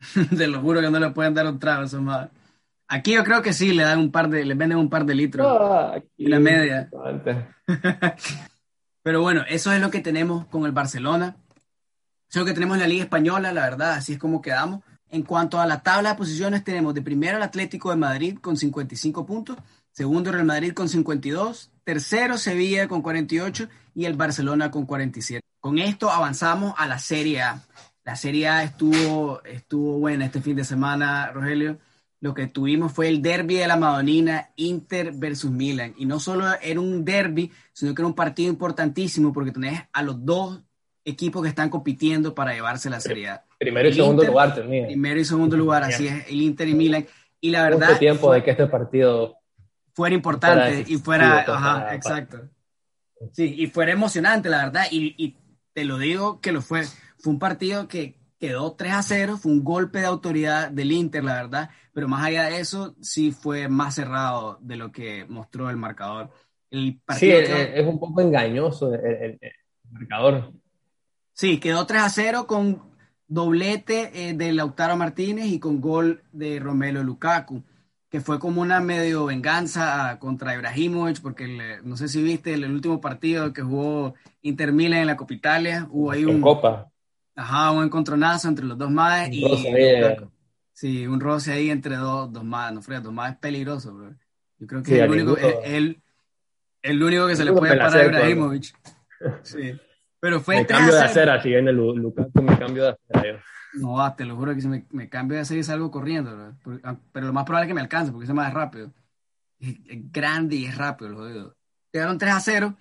[0.36, 2.28] Te lo juro que no le pueden dar un trago, eso más.
[2.86, 5.14] Aquí yo creo que sí, le dan un par de, le venden un par de
[5.14, 5.46] litros.
[5.46, 6.88] Ah, aquí, la media.
[9.02, 11.36] Pero bueno, eso es lo que tenemos con el Barcelona.
[12.28, 14.82] Eso es lo que tenemos en la Liga Española, la verdad, así es como quedamos.
[15.10, 18.56] En cuanto a la tabla de posiciones, tenemos de primero el Atlético de Madrid con
[18.56, 19.56] 55 puntos,
[19.90, 25.40] segundo Real Madrid con 52, tercero Sevilla con 48 y el Barcelona con 47.
[25.60, 27.62] Con esto avanzamos a la Serie A.
[28.04, 31.78] La Serie A estuvo, estuvo buena este fin de semana, Rogelio.
[32.20, 35.94] Lo que tuvimos fue el derby de la Madonina, Inter versus Milan.
[35.96, 40.02] Y no solo era un derby, sino que era un partido importantísimo porque tenés a
[40.02, 40.60] los dos
[41.04, 43.30] equipos que están compitiendo para llevarse la Serie.
[43.58, 44.86] Primero y segundo lugar también.
[44.86, 47.06] Primero y segundo lugar, así es, el Inter y Milan.
[47.40, 47.88] Y la verdad.
[47.88, 49.36] Mucho tiempo de que este partido
[49.94, 51.40] fuera importante y fuera.
[51.40, 52.48] Ajá, exacto.
[53.32, 54.86] Sí, y fuera emocionante, la verdad.
[54.90, 55.36] Y, y,
[55.72, 56.82] te lo digo que lo fue.
[57.18, 61.24] Fue un partido que quedó 3 a 0, fue un golpe de autoridad del Inter,
[61.24, 61.70] la verdad.
[61.92, 66.30] Pero más allá de eso, sí fue más cerrado de lo que mostró el marcador.
[66.70, 69.52] El partido sí, es un poco engañoso el, el
[69.90, 70.52] marcador.
[71.32, 72.88] Sí, quedó 3 a 0 con
[73.28, 77.62] doblete eh, de Lautaro Martínez y con gol de Romelo Lukaku,
[78.08, 83.00] que fue como una medio venganza contra Ibrahimovic, porque no sé si viste el, último
[83.00, 86.40] partido que jugó Inter Milan en la Copa Italia, hubo ahí un...
[86.40, 86.90] Copa.
[87.38, 89.44] Ajá, un encontronazo entre los dos más y...
[90.72, 94.14] Sí, un roce ahí entre dos, dos más, no frío, dos más es peligroso, bro.
[94.58, 96.00] Yo creo que es el único, el,
[96.82, 98.74] el, único que se le puede parar a Ibrahimovic.
[99.42, 99.76] Sí.
[100.20, 103.42] Pero fue me cambio de acera, si viene Lukaku, me cambio de acera.
[103.74, 106.96] No, te lo juro que si me, me cambio de acera y salgo corriendo, ah,
[107.10, 108.92] pero lo más probable es que me alcance porque es más rápido.
[109.58, 109.76] Es,
[110.12, 111.56] grande y es rápido el jodido.
[111.92, 112.74] Quedaron 3 a 0.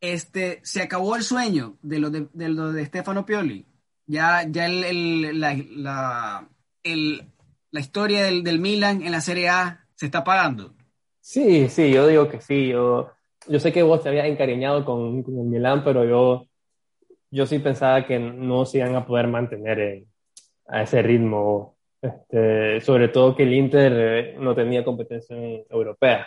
[0.00, 3.66] Este, se acabó el sueño de lo de, de, lo de Stefano Pioli.
[4.06, 6.48] Ya, ya el, el, la, la,
[6.82, 7.22] el,
[7.70, 10.74] la historia del, del Milan en la Serie A se está pagando.
[11.20, 12.68] Sí, sí, yo digo que sí.
[12.68, 13.10] Yo,
[13.48, 16.46] yo sé que vos te habías encariñado con, con el Milán, pero yo,
[17.30, 20.04] yo sí pensaba que no se iban a poder mantener
[20.66, 25.36] a ese ritmo, este, sobre todo que el Inter eh, no tenía competencia
[25.70, 26.26] europea.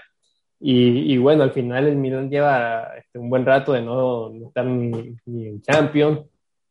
[0.59, 4.65] Y, y, bueno, al final el Milan lleva este, un buen rato de no, estar
[4.65, 6.21] ni, ni, en Champions,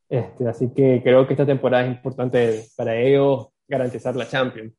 [0.08, 4.74] este, así que creo que esta temporada es importante para ellos garantizar la Champions,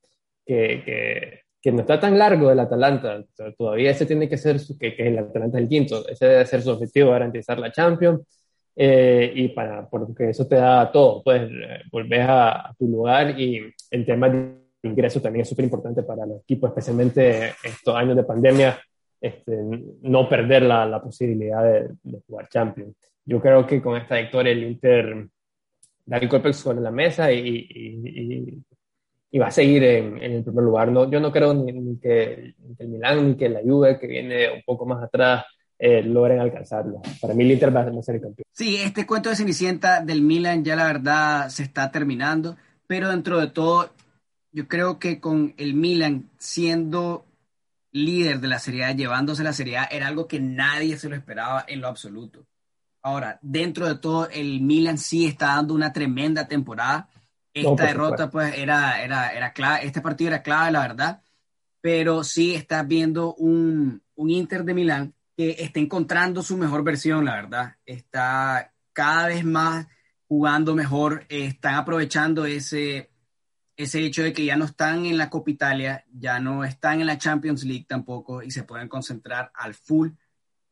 [0.46, 3.24] que, que, que no está tan largo el Atalanta,
[3.58, 6.62] todavía ese tiene que ser, que, que el Atalanta es el quinto, ese debe ser
[6.62, 8.22] su objetivo, garantizar la Champions,
[8.80, 11.50] eh, y para, porque eso te da todo, pues
[11.92, 16.42] volvés a, tu lugar y el tema de ingresos también es súper importante para los
[16.42, 18.80] equipos, especialmente estos años de pandemia,
[19.20, 19.58] este,
[20.02, 22.96] no perder la, la posibilidad de, de, jugar Champions.
[23.28, 25.28] Yo creo que con esta victoria el Inter
[26.06, 28.64] da el golpe sobre la mesa y, y,
[29.30, 30.90] y, va a seguir en, en, el primer lugar.
[30.90, 34.50] No, yo no creo ni, ni, que, el Milan ni que la Juve, que viene
[34.50, 35.44] un poco más atrás,
[35.78, 37.02] eh, logren alcanzarlo.
[37.22, 38.46] Para mí el Inter va a ser el campeón.
[38.54, 42.56] Sí, este cuento de Cenicienta del Milan ya la verdad se está terminando,
[42.88, 43.92] pero dentro de todo
[44.54, 47.26] yo creo que con el Milan siendo
[47.92, 51.16] líder de la Serie A, llevándose la Serie A, era algo que nadie se lo
[51.16, 52.46] esperaba en lo absoluto.
[53.08, 57.08] Ahora, dentro de todo, el Milan sí está dando una tremenda temporada.
[57.54, 61.22] Esta derrota, pues, era, era, era clave, este partido era clave, la verdad,
[61.80, 67.24] pero sí está viendo un, un Inter de Milán que está encontrando su mejor versión,
[67.24, 67.78] la verdad.
[67.86, 69.88] Está cada vez más
[70.28, 73.10] jugando mejor, están aprovechando ese,
[73.78, 77.08] ese hecho de que ya no están en la Copa Italia, ya no están en
[77.08, 80.10] la Champions League tampoco y se pueden concentrar al full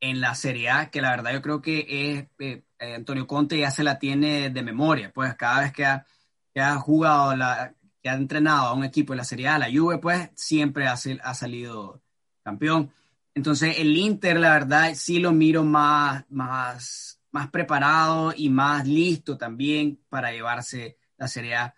[0.10, 3.58] en la Serie A, que la verdad yo creo que es, eh, eh, Antonio Conte
[3.58, 6.06] ya se la tiene de memoria, pues cada vez que ha,
[6.54, 9.72] que ha jugado, la, que ha entrenado a un equipo en la Serie A, la
[9.72, 12.02] Juve, pues siempre ha, ha salido
[12.44, 12.92] campeón.
[13.34, 19.38] Entonces el Inter, la verdad, sí lo miro más, más, más preparado y más listo
[19.38, 21.76] también para llevarse la Serie A.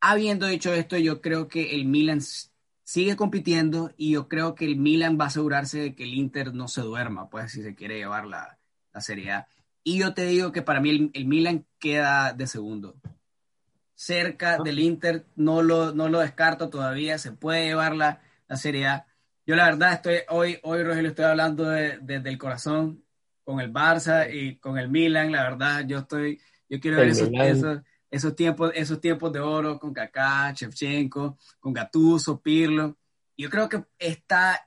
[0.00, 2.20] Habiendo dicho esto, yo creo que el Milan
[2.90, 6.54] sigue compitiendo y yo creo que el Milan va a asegurarse de que el Inter
[6.54, 8.58] no se duerma, pues si se quiere llevar la,
[8.92, 9.48] la Serie A.
[9.84, 12.96] Y yo te digo que para mí el, Milan queda de segundo.
[13.94, 14.62] Cerca ah.
[14.62, 19.06] del Inter, no lo, no lo descarto todavía, se puede llevar la, la Serie A
[19.50, 23.02] yo la verdad estoy, hoy, hoy Rogelio, estoy hablando desde el corazón
[23.42, 27.30] con el Barça y con el Milan, la verdad, yo estoy, yo quiero ver esos,
[27.32, 27.80] esos,
[28.34, 32.96] tiempos, esos tiempos de oro con Kaká, Shevchenko, con Gattuso, Pirlo.
[33.36, 34.66] Yo creo que está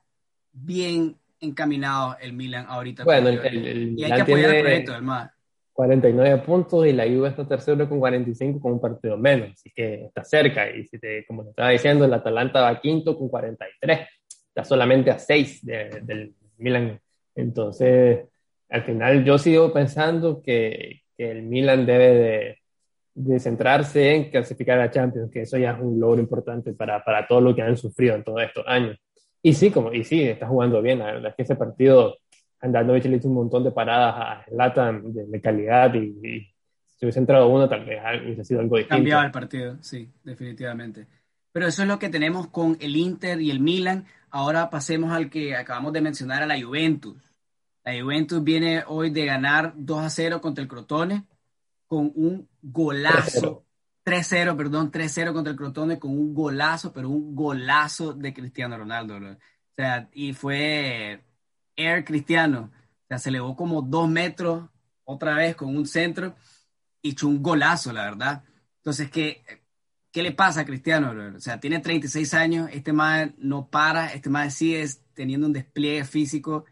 [0.52, 3.04] bien encaminado el Milan ahorita.
[3.04, 5.32] Bueno, el, y hay que apoyar el proyecto, además.
[5.74, 10.06] 49 puntos y la Juve está tercero con 45 con un partido menos, así que
[10.06, 14.08] está cerca y si te, como te estaba diciendo, el Atalanta va quinto con 43
[14.54, 17.00] está solamente a 6 del Milan.
[17.34, 18.28] Entonces,
[18.70, 22.58] al final yo sigo pensando que, que el Milan debe de,
[23.14, 27.28] de, centrarse en clasificar a Champions, que eso ya es un logro importante para, para
[27.28, 28.98] todo lo que han sufrido en todos estos años.
[29.42, 31.00] Y sí, como, y sí, está jugando bien.
[31.00, 32.18] La verdad es que ese partido,
[32.62, 36.50] Andanovic le hizo un montón de paradas a Latan de, calidad y,
[36.96, 38.96] si hubiese entrado uno, tal vez hubiese sido algo distinto.
[38.96, 41.08] Cambiaba el partido, sí, definitivamente.
[41.52, 44.06] Pero eso es lo que tenemos con el Inter y el Milan.
[44.30, 47.18] Ahora pasemos al que acabamos de mencionar, a la Juventus.
[47.84, 51.26] La Juventus viene hoy de ganar 2 a 0 contra el Crotone
[51.94, 53.66] con un golazo.
[54.04, 59.18] 3-0, perdón, 3-0 contra el Crotone con un golazo, pero un golazo de Cristiano Ronaldo.
[59.18, 59.38] O
[59.76, 61.24] sea, y fue
[61.76, 62.72] Air Cristiano.
[62.74, 64.70] O sea, se elevó como dos metros
[65.04, 66.36] otra vez con un centro
[67.02, 68.44] y echó un golazo, la verdad.
[68.78, 69.44] Entonces, que
[70.12, 71.12] ¿Qué le pasa a Cristiano?
[71.36, 76.06] O sea, tiene 36 años, este man no para, este man sigue teniendo un despliegue
[76.06, 76.66] físico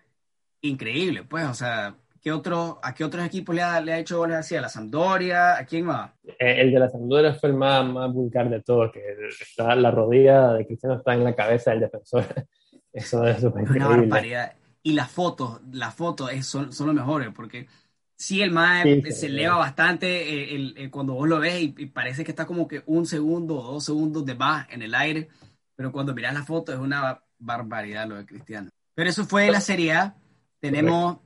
[0.62, 4.20] increíble, pues, o sea, ¿qué otro, ¿a qué otros equipos le ha, le ha hecho
[4.20, 4.56] goles así?
[4.56, 5.58] ¿A la Sampdoria?
[5.58, 6.12] ¿A quién más?
[6.24, 9.02] Eh, el de la Sampdoria fue el más, más vulgar de todos, que
[9.40, 12.26] está, la rodilla de Cristiano está en la cabeza del defensor.
[12.94, 13.88] Eso es súper increíble.
[13.88, 14.54] Una barbaridad.
[14.84, 17.68] Y las fotos, las fotos son, son lo mejores, porque
[18.16, 22.46] sí, el mae se eleva bastante eh, cuando vos lo ves y, parece que está
[22.46, 25.28] como que un segundo o dos segundos de más en el aire,
[25.76, 28.70] pero cuando miras la foto es una barbaridad lo de Cristiano.
[28.94, 30.16] Pero eso fue la Serie A.
[30.60, 31.18] Tenemos,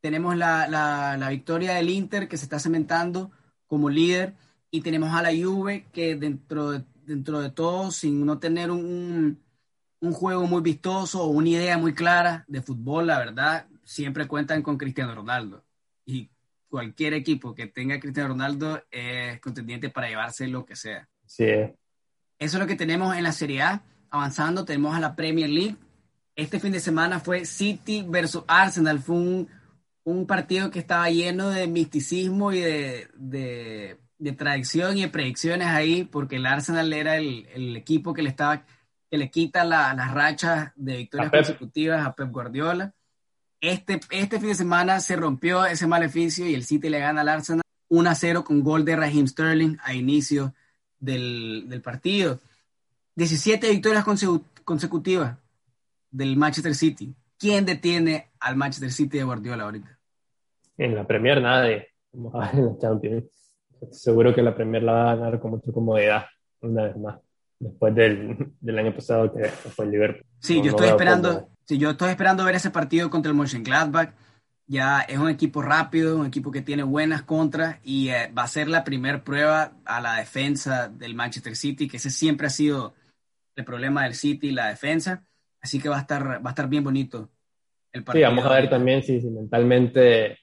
[0.00, 3.30] tenemos la, la, victoria del Inter que se está cementando
[3.66, 4.34] como líder
[4.70, 9.42] y tenemos a la Juve que dentro de, dentro de todo, sin no tener un,
[10.00, 14.62] un juego muy vistoso o una idea muy clara de fútbol, la verdad, siempre cuentan
[14.62, 15.64] con Cristiano Ronaldo
[16.04, 16.30] y
[16.68, 21.08] cualquier equipo que tenga a Cristiano Ronaldo es contendiente para llevarse lo que sea.
[21.24, 21.44] Sí.
[21.44, 21.76] Eso
[22.38, 23.82] es lo que tenemos en la Serie A.
[24.10, 25.76] Avanzando, tenemos a la Premier League.
[26.34, 28.98] este fin de semana fue City versus Arsenal.
[28.98, 29.48] Fue un,
[30.06, 35.66] un partido que estaba lleno de misticismo y de, de, de, tradición y de predicciones
[35.66, 38.64] ahí, porque el Arsenal era el, el equipo que le estaba
[39.10, 42.94] que le quita las rachas de victorias consecutivas a Pep Guardiola.
[43.60, 47.28] Este, este fin de semana se rompió ese maleficio y el City le gana al
[47.28, 50.54] Arsenal 1 a 0 con gol de Raheem Sterling a inicio
[51.00, 52.40] del, del partido.
[53.16, 54.04] 17 victorias
[54.64, 55.36] consecutivas
[56.12, 57.12] del Manchester City.
[57.38, 59.95] ¿Quién detiene al Manchester City de Guardiola ahorita?
[60.78, 61.88] En la Premier nadie.
[62.12, 63.24] Vamos a ver en la Champions.
[63.90, 66.26] Seguro que la Premier la va a ganar con mucha comodidad
[66.60, 67.18] una vez más.
[67.58, 70.26] Después del, del año pasado que fue el Liverpool.
[70.40, 74.14] Sí, yo estoy esperando, sí, yo estoy esperando ver ese partido contra el Mönchengladbach.
[74.68, 78.48] Ya es un equipo rápido, un equipo que tiene buenas contras y eh, va a
[78.48, 82.94] ser la primera prueba a la defensa del Manchester City, que ese siempre ha sido
[83.54, 85.24] el problema del City, la defensa.
[85.60, 87.30] Así que va a estar, va a estar bien bonito
[87.92, 88.28] el partido.
[88.28, 90.38] Sí, vamos a ver también si, mentalmente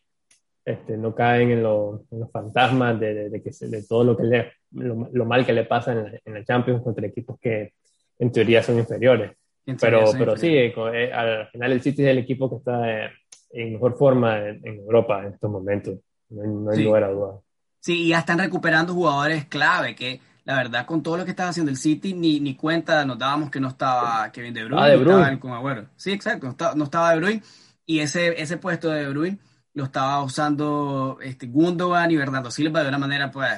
[0.66, 5.26] este, no caen en, los fantasmas de, de, que de todo lo, que le, lo,
[5.26, 7.74] mal que le pasa en la, en Champions contra equipos que
[8.20, 9.32] en teoría son inferiores.
[9.80, 13.12] Pero, pero sí, eh, al final el City es el equipo que está eh,
[13.52, 15.96] en mejor forma en, Europa en estos momentos.
[16.30, 17.40] No, hay lugar a duda.
[17.80, 21.50] Sí, y ya están recuperando jugadores clave que la verdad, con todo lo que estaba
[21.50, 24.90] haciendo el City, ni, ni cuenta nos dábamos que no estaba Kevin De Bruyne, ah,
[24.90, 25.34] de Bruyne.
[25.34, 27.44] Estaba con Sí, exacto, no estaba, no estaba De Bruyne.
[27.86, 29.40] Y ese, ese puesto de De Bruyne
[29.74, 33.50] lo estaba usando este, Gundogan y Bernardo Silva de una manera pues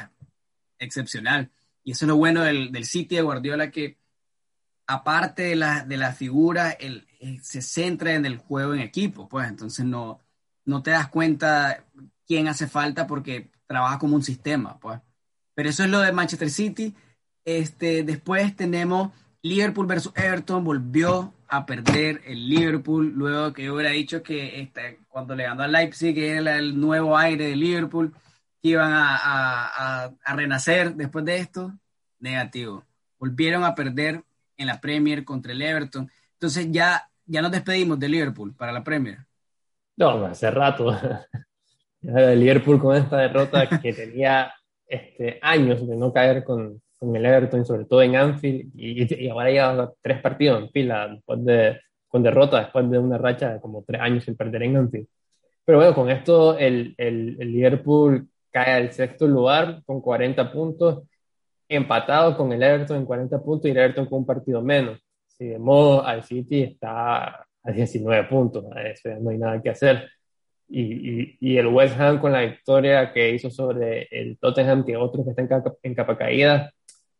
[0.79, 1.51] excepcional.
[1.83, 3.97] Y eso es lo bueno del, del City de Guardiola, que
[4.87, 7.07] aparte de la, de la figura, él,
[7.41, 10.19] se centra en el juego en equipo, pues entonces no,
[10.63, 11.83] no te das cuenta
[12.27, 14.99] quién hace falta porque trabaja como un sistema, pues.
[15.55, 16.93] Pero eso es lo de Manchester City.
[17.45, 20.63] Este, después tenemos Liverpool versus Everton.
[20.63, 25.71] Volvió a perder el Liverpool luego que hubiera dicho que este, cuando le ganó al
[25.71, 28.13] Leipzig era el nuevo aire de Liverpool,
[28.61, 31.73] que iban a, renacer después de esto.
[32.19, 32.83] Negativo.
[33.19, 34.23] Volvieron a perder
[34.57, 36.09] en la Premier contra el Everton.
[36.33, 39.19] Entonces ya, ya nos despedimos de Liverpool para la Premier.
[39.97, 40.97] No, hace rato.
[42.01, 44.53] Liverpool con esta derrota que tenía
[44.87, 49.51] este, años de no caer con, con el Everton, sobre todo en Anfield, y, ahora
[49.51, 53.83] ya tres partidos en fila después de, con derrota, después de una racha de como
[53.83, 55.07] tres años sin perder en Anfield.
[55.63, 61.03] Pero bueno, con esto el, el, el Liverpool cae al sexto lugar con 40 puntos,
[61.67, 64.99] empatado con el Everton en 40 puntos y el Everton con un partido menos.
[65.27, 70.07] Si de modo al City está a 19 puntos, eso no hay nada que hacer
[70.67, 75.23] y, y, el West Ham con la victoria que hizo sobre el Tottenham, que otros
[75.25, 75.47] que están
[75.83, 76.73] en capa caída,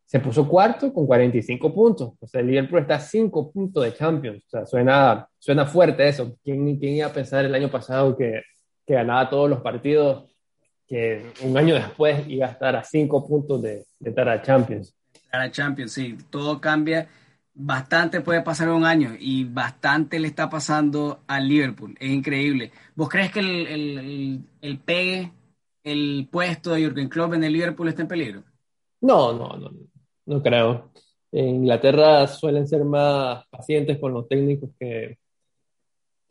[0.06, 2.12] se puso cuarto con 45 puntos.
[2.20, 4.44] O sea, el Liverpool está a 5 puntos de Champions.
[4.46, 6.36] O sea, suena, suena fuerte eso.
[6.42, 8.42] ¿Quién, ¿Quién iba a pensar el año pasado que,
[8.86, 10.24] que ganaba todos los partidos,
[10.86, 14.94] que un año después iba a estar a 5 puntos de, de estar a Champions?
[15.32, 16.16] A Champions, sí.
[16.30, 17.08] Todo cambia
[17.58, 21.96] bastante puede pasar un año y bastante le está pasando al Liverpool.
[21.98, 22.70] Es increíble.
[22.94, 25.32] ¿Vos crees que el, el, el pegue,
[25.82, 28.44] el puesto de Jürgen Klopp en el Liverpool está en peligro?
[29.00, 29.70] No, no, no,
[30.26, 30.90] no creo.
[31.32, 35.18] En Inglaterra suelen ser más pacientes con los técnicos que,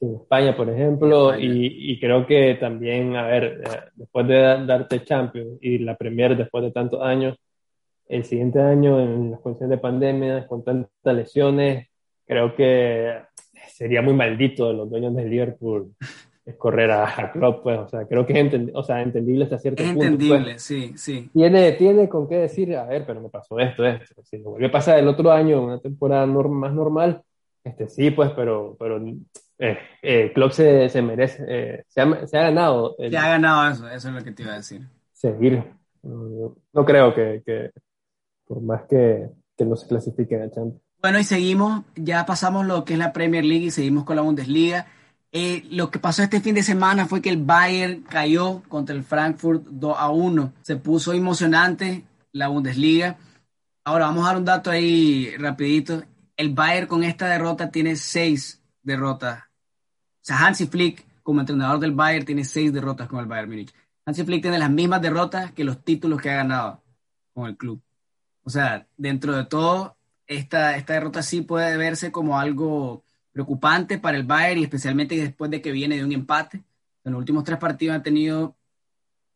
[0.02, 5.04] en España, por ejemplo, y, y, creo que también, a ver, eh, después de darte
[5.04, 7.38] Champions y la Premier después de tantos años,
[8.08, 11.88] el siguiente año en las condiciones de pandemia, con tantas lesiones,
[12.26, 13.22] creo que
[13.68, 15.94] sería muy maldito de los dueños del Liverpool
[16.54, 19.92] correr a, Klopp, pues, o sea, creo que es o sea, entendible hasta cierto punto.
[19.92, 20.08] Es pues.
[20.08, 21.30] entendible, sí, sí.
[21.34, 24.24] Tiene, tiene con qué decir, a ver, pero me pasó esto, esto.
[24.24, 27.24] Si me volvió a pasar el otro año, una temporada más normal,
[27.64, 29.04] este sí, pues, pero, pero
[29.58, 32.96] eh, eh Klopp se, se merece, eh, se, ha, se, ha, ganado.
[32.98, 34.88] se ha ganado eso, eso es lo que te iba a decir.
[35.14, 35.64] Seguir.
[36.04, 37.72] No, creo que, que,
[38.46, 40.86] por más que, que no se clasifiquen a Champions.
[41.02, 44.22] Bueno, y seguimos, ya pasamos lo que es la Premier League y seguimos con la
[44.22, 44.88] Bundesliga.
[45.38, 49.04] Eh, lo que pasó este fin de semana fue que el Bayern cayó contra el
[49.04, 50.54] Frankfurt 2 a 1.
[50.62, 53.18] Se puso emocionante la Bundesliga.
[53.84, 56.06] Ahora vamos a dar un dato ahí rapidito.
[56.38, 59.40] El Bayern con esta derrota tiene seis derrotas.
[59.40, 63.74] O sea, Hansi Flick, como entrenador del Bayern, tiene seis derrotas con el Bayern Múnich.
[64.06, 66.82] Hansi Flick tiene las mismas derrotas que los títulos que ha ganado
[67.34, 67.82] con el club.
[68.46, 73.05] O sea, dentro de todo, esta, esta derrota sí puede verse como algo
[73.36, 76.64] preocupante para el Bayern y especialmente después de que viene de un empate.
[77.04, 78.56] En los últimos tres partidos ha tenido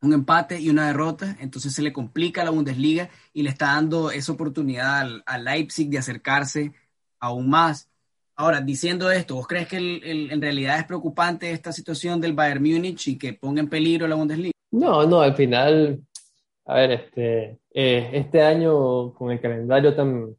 [0.02, 3.74] un empate y una derrota, entonces se le complica a la Bundesliga y le está
[3.74, 6.72] dando esa oportunidad al, Leipzig de acercarse
[7.20, 7.90] aún más.
[8.38, 13.06] Ahora, diciendo esto, ¿vos crees que en realidad es preocupante esta situación del Bayern Múnich
[13.10, 14.54] y que ponga en peligro la Bundesliga?
[14.72, 16.00] No, no, al final,
[16.64, 20.38] a ver, este, eh, este año con el calendario tan,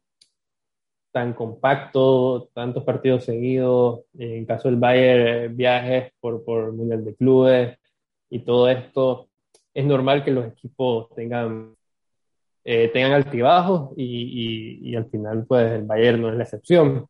[1.11, 7.77] tan compacto, tantos partidos seguidos, en caso del Bayern, viajes por, por Mundial de Clubes
[8.29, 9.29] y todo esto,
[9.73, 11.75] es normal que los equipos tengan,
[12.63, 17.05] eh, tengan altibajos y, y, al final, pues el Bayern no es la excepción.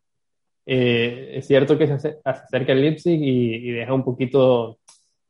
[0.66, 4.80] Eh, es cierto que se, acerca el Leipzig y, deja un poquito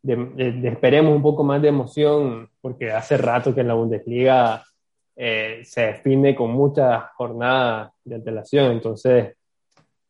[0.01, 4.63] de, esperemos un poco más de emoción, porque hace rato que en la Bundesliga
[5.23, 9.35] eh, se define con muchas jornadas de antelación, entonces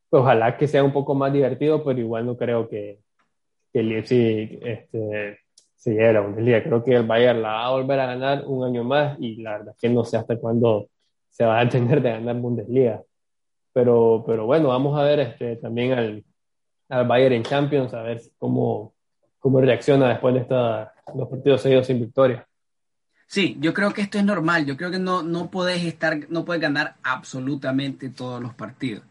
[0.09, 3.01] pues, ojalá que sea un poco más divertido, pero igual no creo que,
[3.73, 5.39] que el Leipzig este,
[5.75, 6.63] se lleve la Bundesliga.
[6.63, 9.57] Creo que el Bayern la va a volver a ganar un año más y la
[9.57, 10.87] verdad es que no sé hasta cuándo
[11.29, 13.03] se va a tener de ganar Bundesliga.
[13.73, 16.23] Pero, pero bueno, vamos a ver este, también al,
[16.87, 18.93] al Bayern en Champions, a ver cómo,
[19.39, 22.47] cómo reacciona después de esta, los partidos seguidos sin victoria.
[23.31, 24.65] Sí, yo creo que esto es normal.
[24.65, 29.05] Yo creo que no, no podés estar, no puedes ganar absolutamente todos los partidos.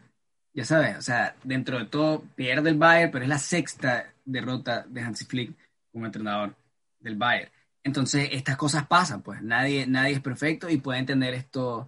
[0.53, 4.85] Ya sabes, o sea, dentro de todo pierde el Bayern, pero es la sexta derrota
[4.87, 5.55] de Hansi Flick
[5.91, 6.55] como entrenador
[6.99, 7.51] del Bayern.
[7.83, 11.87] Entonces, estas cosas pasan, pues nadie, nadie es perfecto y pueden tener estos,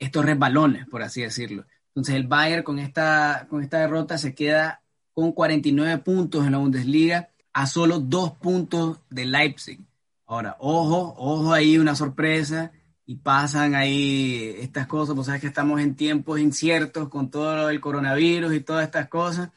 [0.00, 1.64] estos resbalones, por así decirlo.
[1.90, 4.82] Entonces el Bayern con esta, con esta derrota se queda
[5.14, 9.78] con 49 puntos en la Bundesliga a solo dos puntos de Leipzig.
[10.26, 12.72] Ahora, ojo, ojo ahí, una sorpresa
[13.04, 17.80] y pasan ahí estas cosas, pues sabes que estamos en tiempos inciertos con todo el
[17.80, 19.50] coronavirus y todas estas cosas.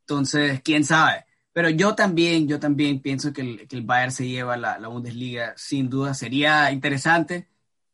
[0.00, 1.24] Entonces, quién sabe.
[1.52, 4.88] Pero yo también, yo también pienso que el, que el Bayern se lleva la, la
[4.88, 6.14] Bundesliga, sin duda.
[6.14, 7.48] Sería interesante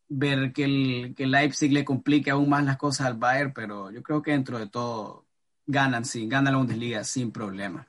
[0.09, 4.03] ver que el, que Leipzig le complique aún más las cosas al Bayern, pero yo
[4.03, 5.27] creo que dentro de todo
[5.67, 7.89] ganan, sí, ganan la Bundesliga sin problema.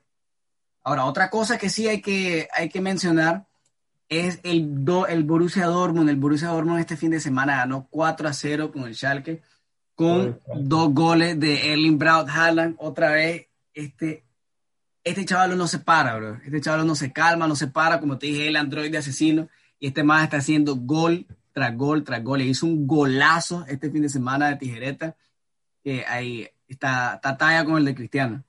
[0.84, 3.48] Ahora, otra cosa que sí hay que, hay que mencionar
[4.10, 6.10] es el, el Borussia Dortmund.
[6.10, 9.42] El Borussia Dortmund este fin de semana ganó 4 a 0 con el Schalke,
[9.96, 12.76] con dos goles de Erling Braut Haaland.
[12.80, 14.24] Otra vez, este,
[15.04, 16.40] este chaval no se para, bro.
[16.46, 19.50] Este chaval no se calma, no se para, como te dije, el androide asesino.
[19.80, 22.40] Y este más está haciendo gol tras gol tras gol.
[22.40, 25.16] Le hizo un golazo este fin de semana de tijereta,
[25.84, 28.44] que ahí está, está talla con el de Cristiano.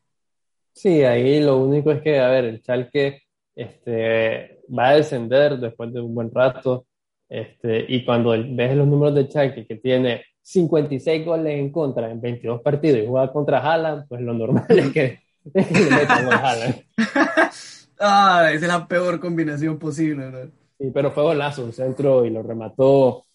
[0.72, 3.22] Sí, ahí lo único es que, a ver, el Chalque
[3.56, 6.86] este, va a descender después de un buen rato.
[7.28, 12.20] Este, y cuando ves los números de Chalque, que tiene 56 goles en contra en
[12.20, 15.20] 22 partidos y juega contra Haaland, pues lo normal es que,
[15.54, 16.82] le metan a Haaland.
[18.00, 20.48] ah, esa es la peor combinación posible, ¿verdad?
[20.78, 23.26] Sí, pero fue golazo, un centro y lo remató.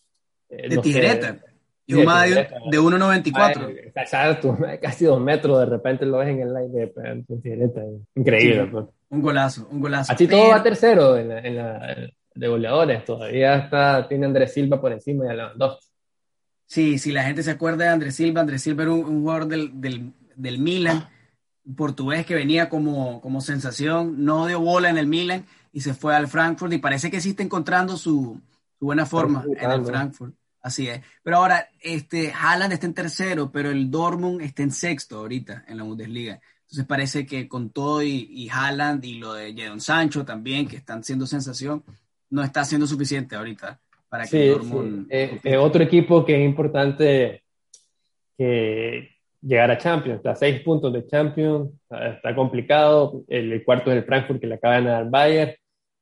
[0.50, 1.38] Eh, de tijereta.
[1.86, 3.92] y un más de, 1.94.
[3.96, 7.82] Exacto, casi dos metros, de repente lo ves en el aire, en tijereta.
[8.16, 8.66] Increíble.
[8.72, 8.86] pues.
[9.14, 10.12] Un golazo, un golazo.
[10.12, 11.96] Así todo va tercero en la, en la,
[12.36, 15.92] de goleadores, todavía está, tiene Andrés Silva por encima de dos.
[16.66, 19.80] Sí, si la gente se acuerda de Andrés Silva, Andrés Silva era un, jugador del,
[19.80, 21.08] del, del Milan,
[21.76, 26.16] portugués que venía como, como sensación, no dio bola en el Milan y se fue
[26.16, 28.42] al Frankfurt y parece que sí está encontrando su,
[28.80, 30.36] buena forma en el Frankfurt.
[30.62, 31.02] Así es.
[31.22, 35.78] Pero ahora, este, Haaland está en tercero, pero el Dortmund está en sexto ahorita en
[35.78, 36.40] la Bundesliga.
[36.74, 40.78] Entonces parece que con todo y, y Haaland y lo de Jadon Sancho también, que
[40.78, 41.84] están siendo sensación,
[42.32, 45.06] no está siendo suficiente ahorita para que el Dortmund...
[45.12, 47.44] Eh, eh, otro equipo que es importante
[48.36, 49.08] que
[49.40, 54.06] llegar a Champions, está a seis puntos de Champions, está complicado, el, cuarto es el
[54.06, 55.54] Frankfurt que le acaban de Bayern,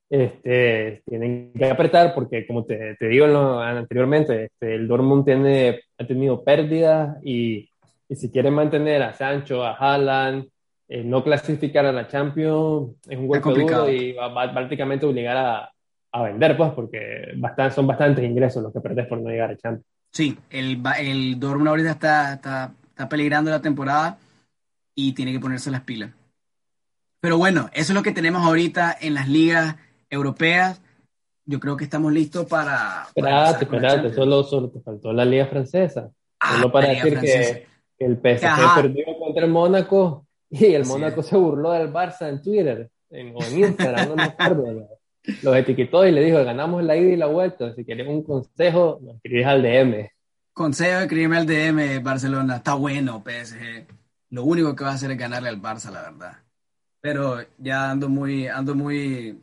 [0.09, 6.07] este, tienen que apretar porque, como te, te digo anteriormente, este, el Dortmund tiene, ha
[6.07, 7.69] tenido pérdidas y,
[8.07, 10.50] y, si quieren mantener a Sancho, a Haaland,
[10.93, 15.37] eh, no clasificar a la Champions es un golpe duro y va, va, prácticamente obligar
[15.37, 15.71] a,
[16.11, 19.55] a, vender, pues, porque bastante, son bastantes ingresos los que perdés por no llegar a
[19.55, 19.85] Champions.
[20.11, 24.17] Sí, el, el Dortmund ahorita está, está, está peligrando la temporada
[24.93, 26.11] y tiene que ponerse las pilas.
[27.21, 29.77] Pero bueno, eso es lo que tenemos ahorita en las ligas
[30.09, 30.81] europeas,
[31.45, 33.05] yo creo que estamos listos para...
[33.07, 36.11] Espérate, espérate, solo, solo te faltó la Liga Francesa.
[36.41, 37.67] Ah, solo para decir que,
[37.97, 42.89] el PSG perdió contra el Mónaco y el Mónaco se burló del Barça en Twitter
[43.09, 44.87] en, o en Instagram, no me acuerdo.
[45.43, 48.99] Los etiquetó y le dijo, ganamos la ida y la vuelta, si quieres un consejo,
[49.01, 50.09] nos escribís al DM.
[50.53, 52.57] Consejo, escribirme al DM, Barcelona.
[52.57, 53.85] Está bueno, PSG.
[54.31, 56.33] Lo único que va a hacer es ganarle al Barça, la verdad.
[56.99, 59.37] Pero ya ando muy, ando muy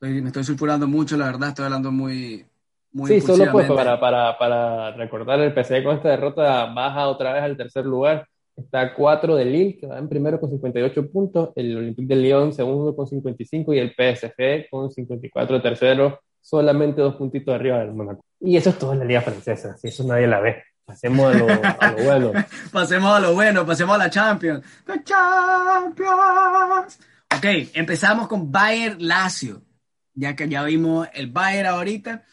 [0.00, 2.44] me estoy sulfurando mucho, la verdad, estoy hablando muy...
[2.92, 7.32] muy sí, solo pues para, para, para recordar, el PC con esta derrota baja otra
[7.32, 8.26] vez al tercer lugar
[8.56, 12.52] Está 4 de Lille, que va en primero con 58 puntos, el Olympique de Lyon
[12.52, 18.24] segundo con 55 y el PSG con 54 tercero, solamente dos puntitos arriba del Monaco.
[18.40, 20.62] Y eso es todo en la Liga Francesa, si eso nadie la ve.
[20.84, 21.46] Pasemos a lo,
[22.04, 22.32] bueno.
[22.72, 24.64] pasemos a lo bueno, pasemos a la Champions.
[24.84, 26.98] The Champions.
[27.34, 29.62] Ok, empezamos con Bayern Lazio,
[30.14, 32.24] ya que ya vimos el Bayern ahorita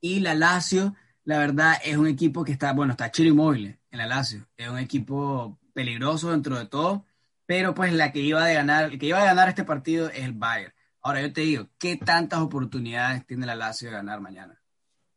[0.00, 0.94] y la Lazio,
[1.24, 4.46] la verdad es un equipo que está, bueno, está chido y móvil en la Lazio,
[4.56, 7.04] es un equipo peligroso dentro de todo,
[7.46, 10.24] pero pues la que iba a ganar, el que iba a ganar este partido es
[10.24, 10.72] el Bayern.
[11.02, 14.60] Ahora yo te digo, ¿qué tantas oportunidades tiene la Lazio de ganar mañana?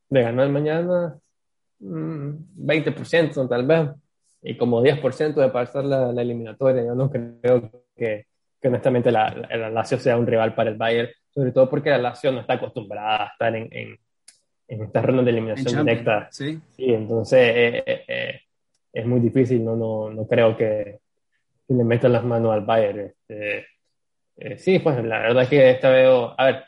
[0.08, 1.18] De ganar mañana,
[1.80, 3.90] 20% mm, tal vez,
[4.44, 6.86] y como 10% de pasar la, la, eliminatoria.
[6.86, 8.28] Yo no creo que,
[8.62, 11.98] que honestamente la, la, Lazio sea un rival para el Bayern, sobre todo porque la
[11.98, 14.00] Lazio no está acostumbrada a estar en, en,
[14.68, 16.28] en estas rondas de eliminación directa.
[16.30, 16.62] Sí.
[16.70, 18.42] sí entonces eh, eh, eh,
[18.94, 21.00] es muy difícil, no, no, no creo que,
[21.68, 23.14] le metan las manos al Bayern.
[23.28, 26.64] Este, sí, pues la verdad es que esta veo, a ver,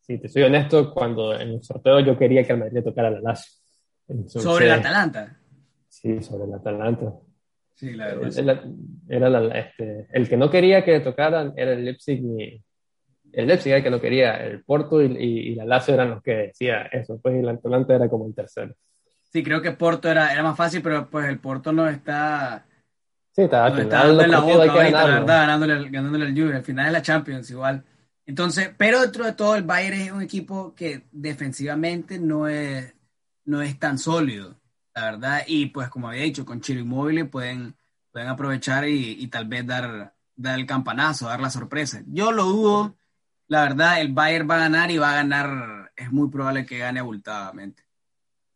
[0.00, 3.20] si te soy honesto, cuando en el sorteo yo quería que el Madrid tocara la
[3.20, 3.62] Lazio
[4.26, 5.38] sobre el Atalanta.
[5.88, 7.14] Sí, sobre el Atalanta.
[7.74, 8.64] Sí, la verdad.
[9.08, 12.62] Era, este, el que no quería que tocaran era el Leipzig y
[13.32, 16.34] el Leipzig era el que no quería, el Porto y, la Lazio eran los que
[16.34, 18.74] decía eso, pues el Atalanta era como el tercero.
[19.32, 22.66] Sí, creo que Porto era, era más fácil, pero pues el Porto no está...
[23.34, 27.00] Sí, está, dando la boca la verdad, ganándole, ganándole el Juve, al final es la
[27.00, 27.82] Champions igual.
[28.26, 32.94] Entonces, pero dentro de todo el Bayern es un equipo que defensivamente no es,
[33.46, 34.60] no es tan sólido,
[34.94, 35.42] la verdad.
[35.46, 37.74] Y pues como había dicho, con Chiro Inmóvil pueden,
[38.10, 42.02] pueden aprovechar y, tal vez dar, dar el campanazo, dar la sorpresa.
[42.06, 42.96] Yo lo dudo,
[43.48, 46.76] la verdad, el Bayern va a ganar y va a ganar, es muy probable que
[46.76, 47.82] gane abultadamente.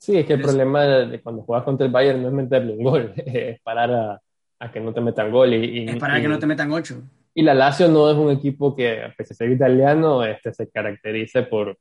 [0.07, 2.85] Sí, es que el problema de, cuando juegas contra el Bayern no es meterle un
[2.85, 4.21] gol, es parar
[4.61, 5.53] a, que no te metan gol.
[5.53, 7.03] Y, es parar a que no te metan ocho.
[7.35, 10.71] Y la Lazio no es un equipo que, a pesar de ser italiano, este, se
[10.71, 11.77] caracterice por,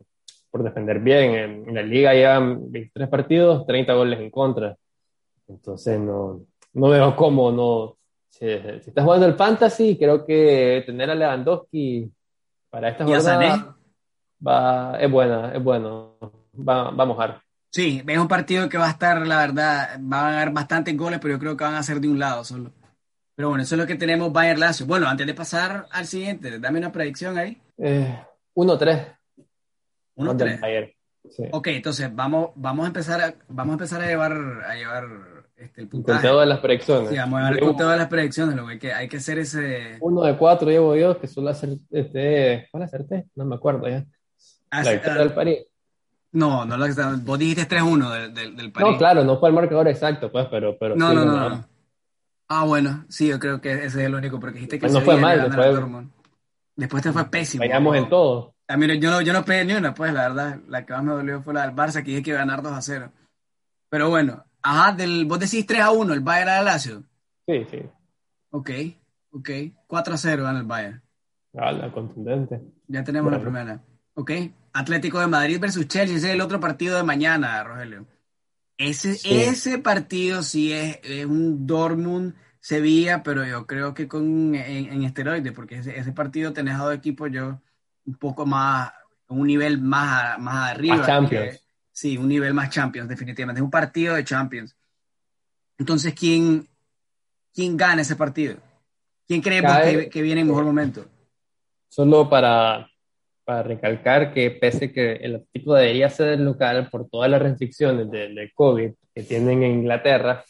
[0.50, 1.66] por defender bien.
[1.68, 4.76] En, la liga llevan 23 partidos, 30 goles en contra.
[5.48, 7.96] Entonces no, no veo cómo no...
[8.28, 12.12] Si, estás jugando el fantasy, creo que tener a Lewandowski
[12.72, 13.78] para esta jornada
[14.46, 16.18] va, es buena, es bueno.
[16.58, 17.45] Va, va a mojar.
[17.76, 21.20] Sí, es un partido que va a estar, la verdad, va a haber bastantes goles,
[21.22, 22.72] pero yo creo que van a ser de un lado solo.
[23.36, 24.86] Pero bueno, eso es lo que tenemos Bayern Lazio.
[24.86, 27.62] Bueno, antes de pasar al siguiente, dame una predicción ahí.
[27.78, 28.18] Eh,
[28.56, 29.18] 1-3.
[30.16, 30.62] Uno, tres.
[31.52, 34.32] Ok, entonces vamos, vamos a empezar a, vamos a empezar a llevar,
[34.70, 35.04] a llevar
[35.58, 36.22] este, el puntaje.
[36.22, 37.10] Conteo de las predicciones.
[37.10, 39.18] Sí, vamos a llevar el conteo de las predicciones, lo que hay que, hay que
[39.18, 39.98] hacer ese...
[40.00, 43.26] Uno de cuatro llevo yo, que suele hacer, este, ¿cuál acerté?
[43.36, 44.06] No me acuerdo ya.
[44.70, 45.66] Ah, la victoria del París.
[46.36, 46.88] No, no la
[47.24, 48.92] vos dijiste 3-1 del, del, del, París.
[48.92, 50.78] No, claro, no fue el marcador exacto, pues, pero...
[50.78, 51.66] pero no, no, no, no,
[52.50, 54.82] Ah, bueno, sí, yo creo que ese es el único, porque dijiste que...
[54.82, 56.06] Pues no fue mal, después...
[56.76, 57.62] Después te fue pésimo.
[57.62, 58.54] Vayamos en todo.
[58.68, 60.60] A mí, yo, no, yo no pegué ni una, pues, la verdad.
[60.68, 62.62] La que más me dolió fue la del Barça, que dije que iba a ganar
[62.62, 63.12] 2 a 0.
[63.88, 67.04] Pero bueno, ajá, del, vos decís 3 a 1, el Bayern a Lazio.
[67.48, 67.80] Sí, sí.
[68.50, 68.72] Ok,
[69.32, 69.50] ok.
[69.88, 71.02] 4 a 0 gana el Bayern.
[71.58, 72.62] Ah, la contundente.
[72.88, 73.82] Ya tenemos la primera.
[74.16, 74.32] Ok.
[74.74, 78.06] Atlético de Madrid versus Chelsea, ese es el otro partido de mañana, Rogelio.
[78.78, 85.04] Ese, ese partido sí es, es un Dortmund Sevilla, pero yo creo que con en,
[85.04, 87.62] esteroides, porque ese, ese, partido tenés a dos equipos yo
[88.06, 88.92] un poco más,
[89.28, 90.98] un nivel más, más arriba.
[90.98, 91.64] Más Champions.
[91.92, 93.60] sí, un nivel más Champions, definitivamente.
[93.60, 94.76] Es un partido de Champions.
[95.78, 96.68] Entonces, ¿quién,
[97.54, 98.58] quién gana ese partido?
[99.28, 101.06] ¿Quién creemos que, que, viene en mejor momento?
[101.88, 102.90] Solo para,
[103.46, 108.52] para recalcar que pese que el Atlético debería ser local por todas las restricciones de,
[108.56, 110.44] COVID que tienen en Inglaterra,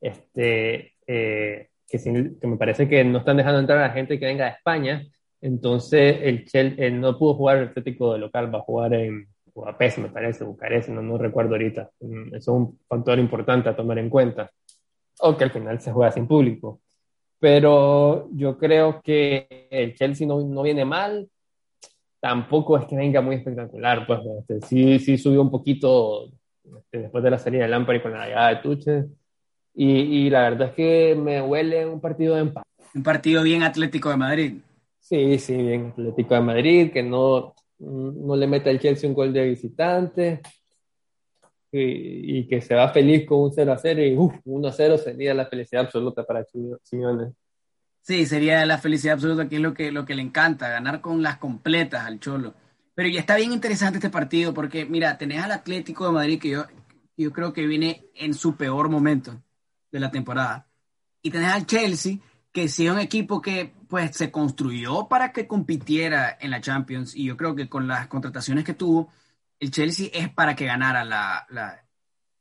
[0.00, 4.44] este, eh, que, me parece que no están dejando entrar a la gente que venga
[4.44, 5.06] de España.
[5.40, 9.98] Entonces, el Chelsea no pudo jugar el Atlético de local, va a jugar en Budapest,
[9.98, 11.90] me parece, Bucarest, no, no recuerdo ahorita.
[12.00, 14.50] Mm, eso es un factor importante a tomar en cuenta.
[15.20, 16.80] O que al final se juega sin público.
[17.38, 21.28] Pero yo creo que el Chelsea no, no viene mal,
[22.24, 26.30] tampoco es que venga muy espectacular, pues este, sí, sí subió un poquito
[26.64, 29.10] este, después de la salida de Lampard y con la llegada de Tuchel
[29.74, 32.66] y, la verdad es que me huele un partido de empate.
[32.94, 34.54] Un partido bien Atlético de Madrid.
[35.00, 39.30] Sí, sí, bien Atlético de Madrid, que no, no le mete al Chelsea un gol
[39.30, 40.40] de visitante
[41.72, 45.34] y, que se va feliz con un 0 a 0 y 1 a 0 sería
[45.34, 46.42] la felicidad absoluta para
[46.84, 47.34] Simeone.
[48.04, 51.22] Sí, sería la felicidad absoluta, que es lo que, lo que le encanta, ganar con
[51.22, 52.54] las completas al Cholo.
[52.94, 56.50] Pero ya está bien interesante este partido porque, mira, tenés al Atlético de Madrid que
[56.50, 56.66] yo,
[57.16, 59.42] yo creo que viene en su peor momento
[59.90, 60.68] de la temporada.
[61.22, 62.18] Y tenés al Chelsea,
[62.52, 67.16] que sí es un equipo que pues se construyó para que compitiera en la Champions
[67.16, 69.12] y yo creo que con las contrataciones que tuvo,
[69.58, 71.46] el Chelsea es para que ganara la,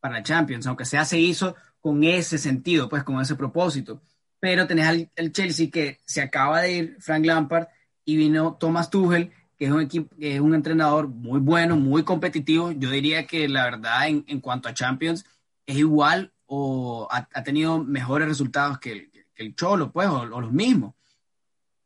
[0.01, 4.01] para la Champions, aunque sea se hizo con ese sentido, pues con ese propósito.
[4.43, 7.67] Pero tenés al el Chelsea que se acaba de ir Frank Lampard
[8.03, 12.03] y vino Thomas Tuchel, que es un, equipo, que es un entrenador muy bueno, muy
[12.03, 12.73] competitivo.
[12.73, 15.23] Yo diría que la verdad en, en cuanto a Champions
[15.65, 20.51] es igual o ha, tenido mejores resultados que el, que el Cholo, pues, o, los
[20.51, 20.93] mismos.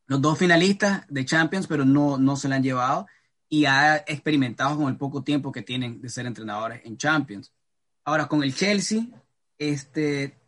[0.08, 3.06] Los dos finalistas de Champions, pero no, no se la han llevado
[3.48, 7.54] y ha experimentado con el poco tiempo que tienen de ser entrenadores en Champions.
[8.04, 9.04] Ahora, con el Chelsea,
[9.60, 10.40] este,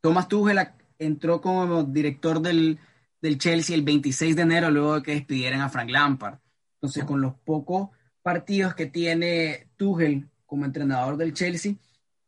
[0.00, 0.58] Thomas Tuchel
[0.98, 2.78] entró como director del,
[3.20, 6.38] del Chelsea el 26 de enero, luego de que despidieran a Frank Lampard.
[6.74, 7.90] Entonces, con los pocos
[8.22, 11.74] partidos que tiene Tuchel como entrenador del Chelsea,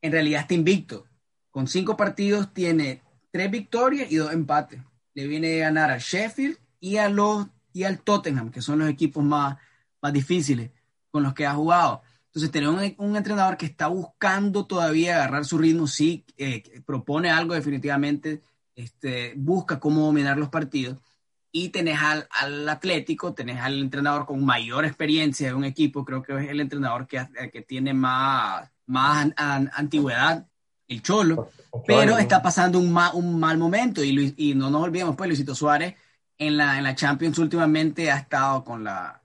[0.00, 1.06] en realidad está invicto.
[1.50, 4.80] Con cinco partidos tiene tres victorias y dos empates.
[5.14, 8.88] Le viene a ganar al Sheffield y, a los, y al Tottenham, que son los
[8.88, 9.56] equipos más,
[10.00, 10.70] más difíciles
[11.10, 12.02] con los que ha jugado.
[12.26, 17.54] Entonces, tener un, entrenador que está buscando todavía agarrar su ritmo, sí, eh, propone algo
[17.54, 18.42] definitivamente,
[18.78, 20.98] este, busca cómo dominar los partidos.
[21.50, 26.22] Y tenés al, al, Atlético, tenés al entrenador con mayor experiencia de un equipo, creo
[26.22, 30.46] que es el entrenador que, que tiene más, más antigüedad
[30.86, 31.50] el Cholo,
[31.86, 35.96] pero está pasando un, un mal momento y, y, no nos olvidemos, pues Luisito Suárez
[36.38, 39.20] en la, en la Champions últimamente ha estado con la,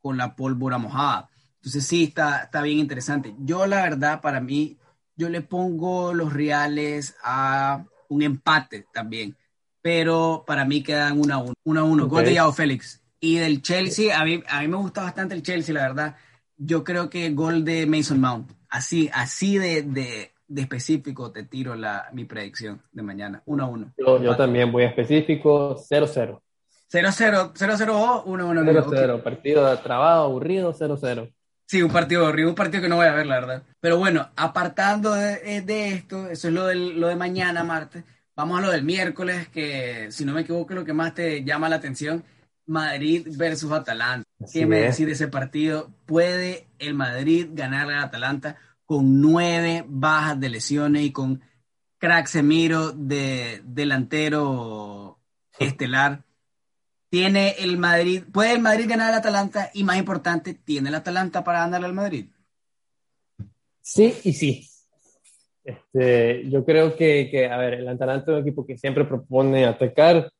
[0.00, 1.28] con la pólvora mojada.
[1.56, 3.34] Entonces sí, está, está bien interesante.
[3.38, 4.78] Yo la verdad, para mí,
[5.14, 9.36] yo le pongo los reales a un empate también,
[9.80, 11.52] pero para mí quedan 1 a 1.
[11.64, 13.02] 1 a 1, gol de Yao Félix.
[13.20, 16.16] Y del Chelsea, a mí, a mí me gusta bastante el Chelsea, la verdad.
[16.56, 18.52] Yo creo que gol de Mason Mount.
[18.68, 23.42] Así, así de, de de específico te tiro la, mi predicción de mañana.
[23.44, 23.92] 1 a 1.
[23.98, 26.40] Yo, también voy a específico 0-0.
[26.90, 28.84] 0-0, 0-0 o 1-1.
[28.84, 31.30] 0-0, partido trabado, aburrido, 0-0.
[31.68, 33.62] Sí, un partido aburrido, un partido que no voy a ver, la verdad.
[33.80, 38.04] Pero bueno, apartando de, de esto, eso es lo, del, lo de mañana, martes.
[38.34, 41.68] Vamos a lo del miércoles, que si no me equivoco, lo que más te llama
[41.68, 42.24] la atención,
[42.66, 44.28] Madrid versus Atalanta.
[44.52, 45.90] ¿Qué me decís de ese partido?
[46.06, 48.56] ¿Puede el Madrid ganar al Atalanta?
[48.88, 51.42] con nueve bajas de lesiones y con
[52.24, 55.18] Semiro de delantero
[55.58, 56.24] estelar.
[57.10, 61.42] Tiene el Madrid, puede el Madrid ganar al Atalanta y más importante, ¿tiene el Atalanta
[61.42, 62.26] para ganarle al Madrid?
[63.80, 64.68] Sí y sí.
[65.64, 69.64] Este, yo creo que, que, a ver, el Atalanta es un equipo que siempre propone
[69.64, 70.30] atacar,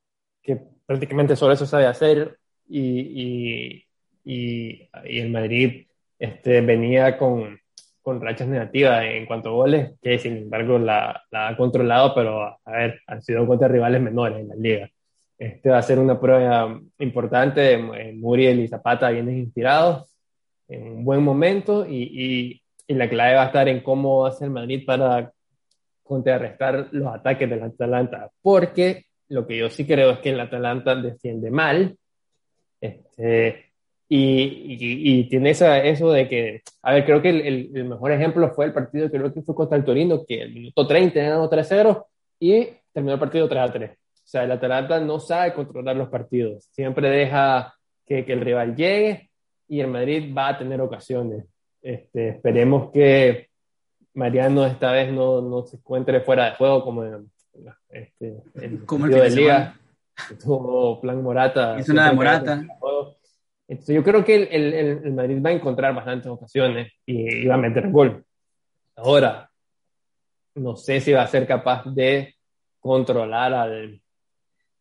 [0.42, 3.84] que prácticamente solo eso sabe hacer y, y,
[4.24, 5.86] y, el Madrid
[6.18, 7.58] este, venía con,
[8.02, 12.42] con rachas negativas en cuanto a goles, que sin embargo la, la ha controlado, pero
[12.42, 14.90] a ver, han sido contra rivales menores en la liga.
[15.38, 17.78] Este va a ser una prueba importante.
[18.14, 20.12] Muriel y Zapata vienen inspirados
[20.68, 24.50] en un buen momento y, y, la clave va a estar en cómo hace el
[24.50, 25.30] Madrid para
[26.02, 30.94] contrarrestar los ataques del Atalanta, porque lo que yo sí creo es que el Atalanta
[30.96, 31.96] defiende mal.
[32.80, 33.72] Este,
[34.08, 38.50] y, y, tiene esa, eso de que, a ver, creo que el, el, mejor ejemplo
[38.54, 42.06] fue el partido, creo que fue contra el Torino, que el minuto 30 ganó 3-0
[42.40, 43.94] y terminó el partido 3-3.
[44.28, 47.74] O sea, el Atalanta no sabe controlar los partidos, siempre deja
[48.04, 49.30] que, que, el rival llegue
[49.66, 51.46] y el Madrid va a tener ocasiones.
[51.80, 53.48] Este, esperemos que
[54.12, 57.32] Mariano esta vez no, no se encuentre fuera de juego como en,
[57.88, 59.80] este, el como el de liga.
[60.44, 61.78] Tuvo plan Morata.
[61.78, 62.66] Es una de Morata.
[63.66, 64.74] Entonces yo creo que el, el,
[65.06, 68.22] el, Madrid va a encontrar bastantes ocasiones y, va a meter gol.
[68.94, 69.50] Ahora,
[70.56, 72.34] no sé si va a ser capaz de
[72.78, 74.02] controlar al,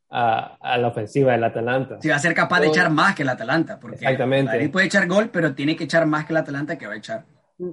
[0.10, 2.01] a, a, la ofensiva del Atalanta.
[2.01, 4.51] Si va a ser capaz de echar más que el Atalanta, porque Exactamente.
[4.51, 6.93] el Madrid puede echar gol, pero tiene que echar más que el Atalanta que va
[6.93, 7.26] a echar.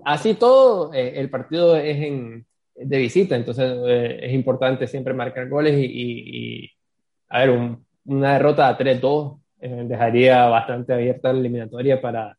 [0.04, 5.48] Así todo, eh, el partido es en, de visita, entonces eh, es importante siempre marcar
[5.48, 6.70] goles y, y, y
[7.28, 12.36] a ver, un, una derrota a 3-2 eh, dejaría bastante abierta la eliminatoria para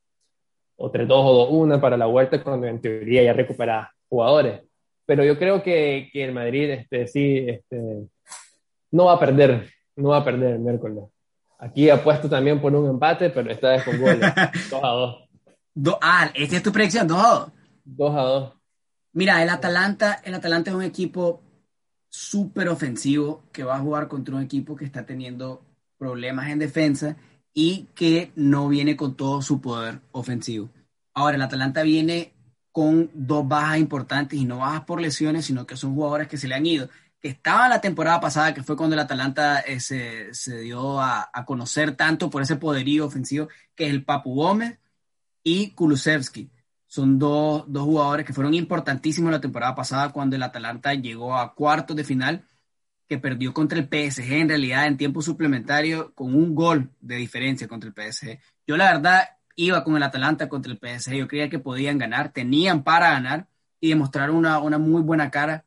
[0.77, 4.61] o 3-2 o 2-1 para la vuelta, cuando en teoría ya recupera jugadores.
[5.05, 8.07] Pero yo creo que, que el Madrid este, sí este,
[8.91, 11.03] no va a perder, no va a perder el miércoles.
[11.59, 14.19] Aquí apuesto también por un empate, pero esta vez con goles.
[14.69, 15.97] 2 a 2.
[16.01, 17.51] ah, esta es tu predicción, 2 a 2.
[17.85, 18.53] 2 a 2.
[19.13, 21.41] Mira, el Atalanta, el Atalanta es un equipo
[22.09, 25.61] súper ofensivo que va a jugar contra un equipo que está teniendo
[25.97, 27.15] problemas en defensa
[27.53, 30.69] y que no viene con todo su poder ofensivo.
[31.13, 32.33] Ahora, el Atalanta viene
[32.73, 36.49] con dos bajas importantes y no bajas por lesiones, sino que son jugadores que se
[36.49, 36.89] le han ido,
[37.30, 42.30] estaba la temporada pasada, que fue cuando el Atalanta eh, se, dio a, conocer tanto
[42.30, 44.80] por ese poderío ofensivo, que es el Papu Gómez
[45.43, 46.51] y Kulusevski.
[46.86, 51.55] Son dos, dos jugadores que fueron importantísimos la temporada pasada cuando el Atalanta llegó a
[51.55, 52.47] cuartos de final,
[53.07, 57.67] que perdió contra el PSG en realidad en tiempo suplementario con un gol de diferencia
[57.67, 58.39] contra el PSG.
[58.67, 62.32] Yo la verdad iba con el Atalanta contra el PSG, yo creía que podían ganar,
[62.32, 63.47] tenían para ganar
[63.80, 65.65] y demostrar una, una muy buena cara,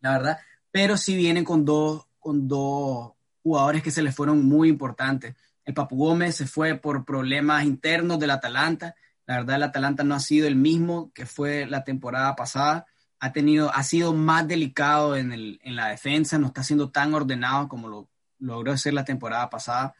[0.00, 0.38] la verdad
[0.70, 3.12] pero sí vienen con dos, con dos
[3.42, 5.34] jugadores que se les fueron muy importantes.
[5.64, 8.94] El Papu Gómez se fue por problemas internos del Atalanta.
[9.26, 12.86] La verdad, el Atalanta no ha sido el mismo que fue la temporada pasada.
[13.20, 17.12] Ha, tenido, ha sido más delicado en, el, en la defensa, no está siendo tan
[17.14, 18.08] ordenado como lo
[18.38, 19.94] logró ser la temporada pasada.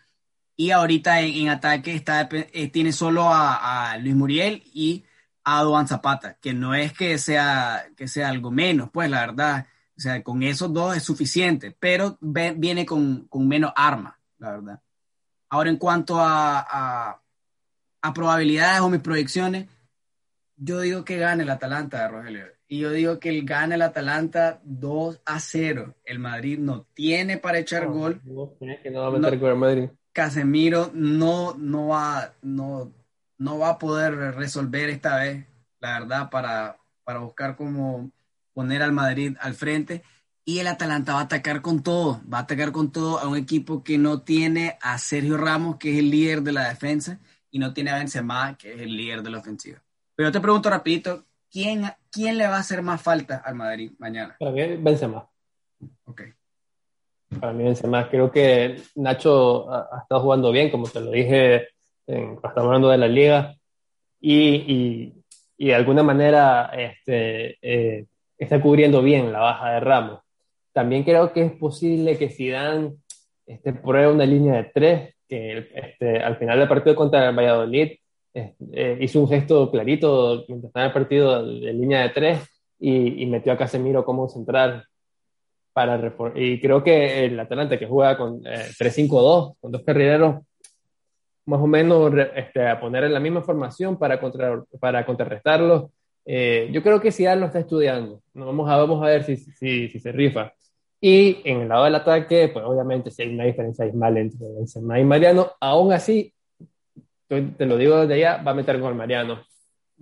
[0.56, 5.04] Y ahorita en, ataque está, eh, tiene solo a, a, Luis Muriel y
[5.44, 9.66] a Duan Zapata, que no es que sea, que sea algo menos, pues la verdad
[9.98, 14.80] o sea, con esos dos es suficiente, pero viene con, con menos armas, la verdad.
[15.48, 17.20] Ahora, en cuanto a,
[18.00, 19.66] a, probabilidades o mis proyecciones,
[20.56, 22.46] yo digo que gane el Atalanta, Rogelio.
[22.68, 25.94] Y yo digo que el gane el Atalanta 2 a 0.
[26.04, 28.20] El Madrid no tiene para echar gol.
[28.24, 29.88] No, que no va a meter Madrid.
[30.12, 32.92] Casemiro no, no, va, no,
[33.38, 35.44] no va a poder resolver esta vez,
[35.80, 38.12] la verdad, para, para buscar como
[38.58, 40.02] poner al Madrid al frente
[40.44, 43.36] y el Atalanta va a atacar con todo, va a atacar con todo a un
[43.36, 47.20] equipo que no tiene a Sergio Ramos, que es el líder de la defensa,
[47.52, 49.80] y no tiene a Benzema, que es el líder de la ofensiva.
[50.16, 53.92] Pero yo te pregunto rapidito, ¿quién, quién le va a hacer más falta al Madrid
[54.00, 54.34] mañana?
[54.40, 55.24] Para mí Benzema.
[56.06, 56.22] Ok.
[57.38, 61.68] Para mí Benzema, creo que Nacho ha, estado jugando bien, como te lo dije,
[62.08, 63.54] en, estamos hablando de la liga,
[64.20, 65.14] y,
[65.56, 68.06] y, de alguna manera este, eh,
[68.38, 70.20] está cubriendo bien la baja de Ramos.
[70.72, 72.94] También creo que es posible que Zidane
[73.46, 77.92] este, pruebe una línea de tres, que este, al final del partido contra el Valladolid
[78.34, 82.40] eh, hizo un gesto clarito mientras estaba el partido de línea de tres
[82.78, 84.84] y, metió a Casemiro como central
[85.72, 90.36] para y creo que el Atalante que juega con 3-5-2 eh, con dos carrileros
[91.46, 95.90] más o menos este, a poner en la misma formación para, contra, para contrarrestarlos
[96.30, 98.20] eh, yo creo que Zidane lo está estudiando.
[98.34, 100.52] Vamos a, vamos a ver si, si, si, se rifa.
[101.00, 105.00] Y en el lado del ataque, pues obviamente si hay una diferencia abismal entre Benzema
[105.00, 106.34] y Mariano, aún así,
[107.28, 109.40] te lo digo desde allá, va a meter gol Mariano.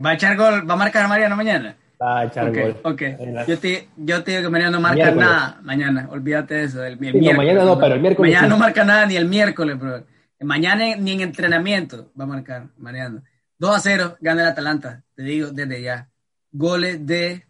[0.05, 0.69] ¿Va a echar gol?
[0.69, 1.77] ¿Va a marcar Mariano mañana?
[2.03, 2.77] Va a echar gol.
[2.83, 3.03] Ok,
[3.47, 6.83] yo te, yo te digo que Mariano no marca nada mañana, olvídate de eso.
[6.83, 8.33] El, mañana no, pero el miércoles.
[8.33, 10.03] Mañana no marca nada ni el miércoles, bro.
[10.41, 13.23] Mañana ni en entrenamiento va a marcar Mariano.
[13.59, 16.09] 2 a 0, gana el Atalanta, te digo desde ya
[16.57, 17.45] goles de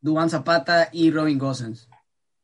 [0.00, 1.88] Duan Zapata y Robin Gosens.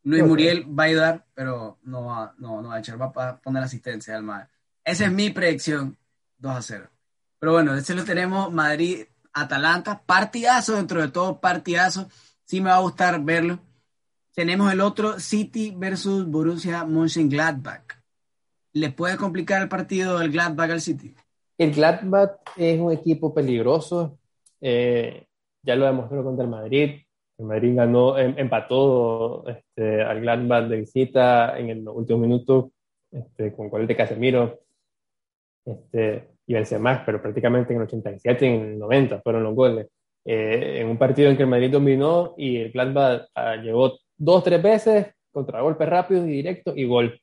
[0.05, 3.37] Luis Muriel va a ayudar, pero no va, no, no va a echar, va a
[3.37, 4.49] poner asistencia al Madrid.
[4.85, 5.97] Esa es mi predicción,
[6.39, 6.91] 2 a 0.
[7.39, 12.09] Pero bueno, este lo tenemos Madrid-Atalanta, partidazo dentro de todo, partidazo.
[12.45, 13.61] Sí me va a gustar verlo.
[14.35, 18.03] Tenemos el otro City versus Borussia Mönchengladbach.
[18.73, 21.15] ¿Le puede complicar el partido el Gladbach al City?
[21.59, 24.19] El Gladbach es un equipo peligroso.
[24.61, 25.27] Eh,
[25.63, 27.01] ya lo demostró contra el Madrid.
[27.39, 32.73] El Madrid ganó, em, empató este, al Gladbach de visita en el último minuto
[33.11, 34.61] este, con gol de Casemiro
[35.65, 39.89] este, y Benzema, pero prácticamente en el 87 y en el 90 fueron los goles.
[40.25, 44.45] Eh, en un partido en que el Madrid dominó y el Gladbach ah, llegó dos,
[44.45, 47.21] tres veces contra golpes rápidos y directos y gol.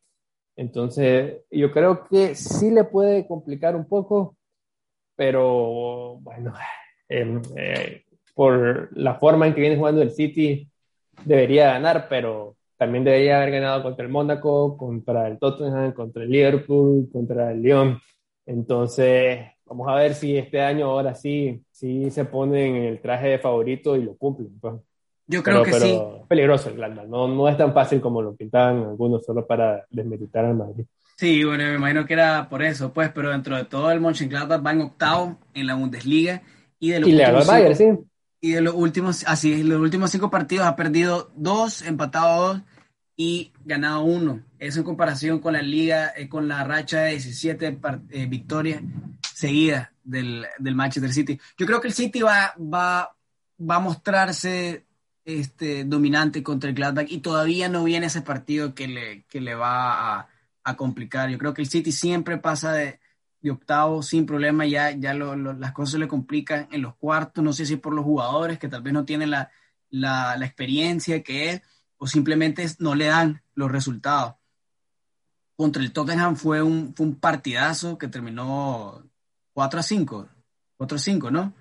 [0.57, 4.35] Entonces, yo creo que sí le puede complicar un poco,
[5.15, 6.53] pero bueno,
[7.07, 8.03] em, eh,
[8.39, 10.65] por la forma en que viene jugando el City,
[11.25, 16.29] debería ganar, pero también debería haber ganado contra el Mónaco, contra el Tottenham, contra el
[16.29, 17.99] Liverpool, contra el Lyon.
[18.45, 23.27] Entonces, vamos a ver si este año ahora sí, sí se ponen en el traje
[23.27, 24.57] de favorito y lo cumplen.
[24.57, 24.75] Pues.
[25.27, 25.99] Yo creo que sí.
[26.21, 30.45] Es peligroso el no, no es tan fácil como lo pintaban algunos solo para desmeditar
[30.45, 30.85] al Madrid.
[31.17, 34.65] Sí, bueno, me imagino que era por eso, pues, pero dentro de todo el Mönchengladbach
[34.65, 36.41] va en octavo en la Bundesliga
[36.79, 37.89] y de los y le Bayern, sí.
[38.41, 42.61] Y de los últimos, así, los últimos cinco partidos ha perdido dos, empatado dos
[43.17, 44.41] y ganado uno.
[44.59, 47.79] Eso en comparación con la liga, eh, con la racha de 17
[48.11, 48.81] eh, victorias
[49.33, 51.39] seguidas del, del, Manchester City.
[51.57, 53.13] Yo creo que el City va, va,
[53.59, 54.85] va a mostrarse
[55.25, 59.53] este, dominante contra el Gladbach y todavía no viene ese partido que le, que le
[59.53, 60.29] va a,
[60.63, 61.29] a complicar.
[61.29, 62.98] Yo creo que el City siempre pasa de,
[63.41, 67.53] de octavo sin problema, ya, ya las cosas se le complican en los cuartos, no
[67.53, 71.61] sé si por los jugadores que tal vez no tienen la, experiencia que es,
[71.97, 74.35] o simplemente no le dan los resultados.
[75.55, 79.03] Contra el Tottenham fue un, fue un partidazo que terminó
[79.53, 80.29] 4 a 5,
[80.77, 81.53] 4 a 5, ¿no?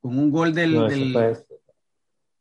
[0.00, 0.74] Con un gol del...
[0.74, 1.14] No, del...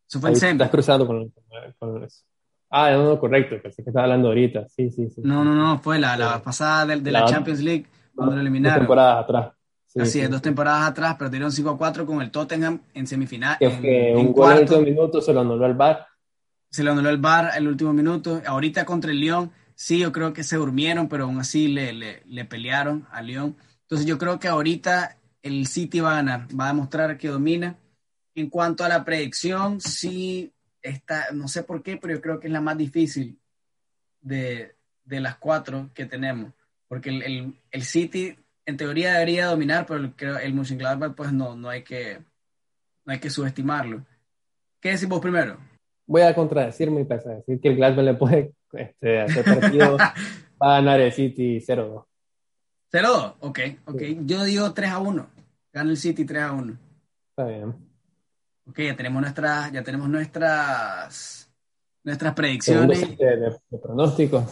[0.08, 1.32] Eso fue, en Estás cruzando con,
[1.80, 2.24] con eso.
[2.70, 4.68] Ah, no, no, correcto, pensé que estaba hablando ahorita.
[4.70, 5.22] Sí, sí, sí.
[5.24, 8.80] No, no, no, fue la, la pasada de, de la, Champions League cuando lo eliminaron.
[8.80, 9.55] Dos temporadas atrás.
[9.97, 13.57] Así es, dos temporadas atrás, perdieron 5 a 4 con el Tottenham en semifinal.
[13.57, 16.05] Que fue un gol en minuto, se lo anuló el VAR.
[16.70, 18.41] Se lo anuló el VAR el último minuto.
[18.45, 22.24] Ahorita contra el Lyon, sí, yo creo que se durmieron, pero aún así le, le,
[22.26, 23.55] le pelearon al Lyon.
[23.84, 27.78] Entonces yo creo que ahorita el City va a ganar, va a demostrar que domina.
[28.34, 30.51] En cuanto a la predicción, sí
[30.82, 33.39] está, no sé por qué, pero yo creo que es la más difícil
[34.20, 36.51] de, de las cuatro que tenemos.
[36.96, 41.54] Porque el, el, el, City en teoría debería dominar, pero el, el Mönchengladbach pues no,
[41.54, 42.20] no, hay que,
[43.04, 44.06] no hay que subestimarlo.
[44.80, 45.58] ¿Qué decimos primero?
[46.08, 49.98] Voy a contradecirme y pasa decir que el Gladbach le puede este, hacer partido,
[50.64, 52.06] va a ganar el City 0-2.
[52.93, 54.02] 0-2, ok, ok.
[54.22, 55.28] Yo digo 3 a 1.
[55.74, 56.78] Gana el City 3 a 1.
[57.32, 57.76] Está bien.
[58.70, 61.52] Ok, ya tenemos nuestras, ya tenemos nuestras,
[62.06, 63.18] nuestras predicciones.
[63.18, 64.48] De, de, pronóstico.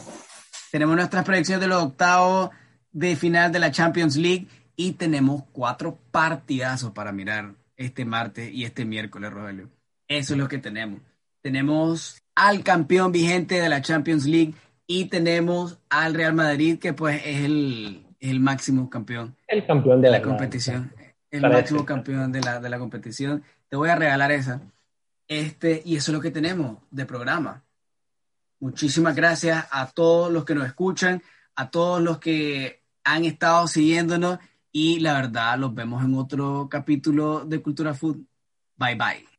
[0.73, 2.49] Tenemos nuestras predicciones de los octavos
[2.91, 8.63] de final de la Champions League y tenemos cuatro partidazos para mirar este martes y
[8.63, 9.69] este miércoles, Rogelio.
[10.07, 10.99] Eso es lo que tenemos.
[11.43, 14.55] Tenemos al campeón vigente de la Champions League
[14.87, 19.35] y tenemos al Real Madrid, que pues es el, el máximo campeón.
[19.47, 20.91] El campeón de, la, competición.
[21.29, 23.43] El máximo campeón de la, de la competición.
[23.69, 24.59] Te voy a regalar esa.
[25.27, 27.62] Este, y eso es lo que tenemos de programa.
[28.63, 31.21] Muchísimas gracias a todos los que nos escuchan,
[31.53, 34.39] a todos los que han estado siguiéndonos
[34.71, 38.19] y la verdad los vemos en otro capítulo de Cultura Food.
[38.77, 39.32] Bye bye.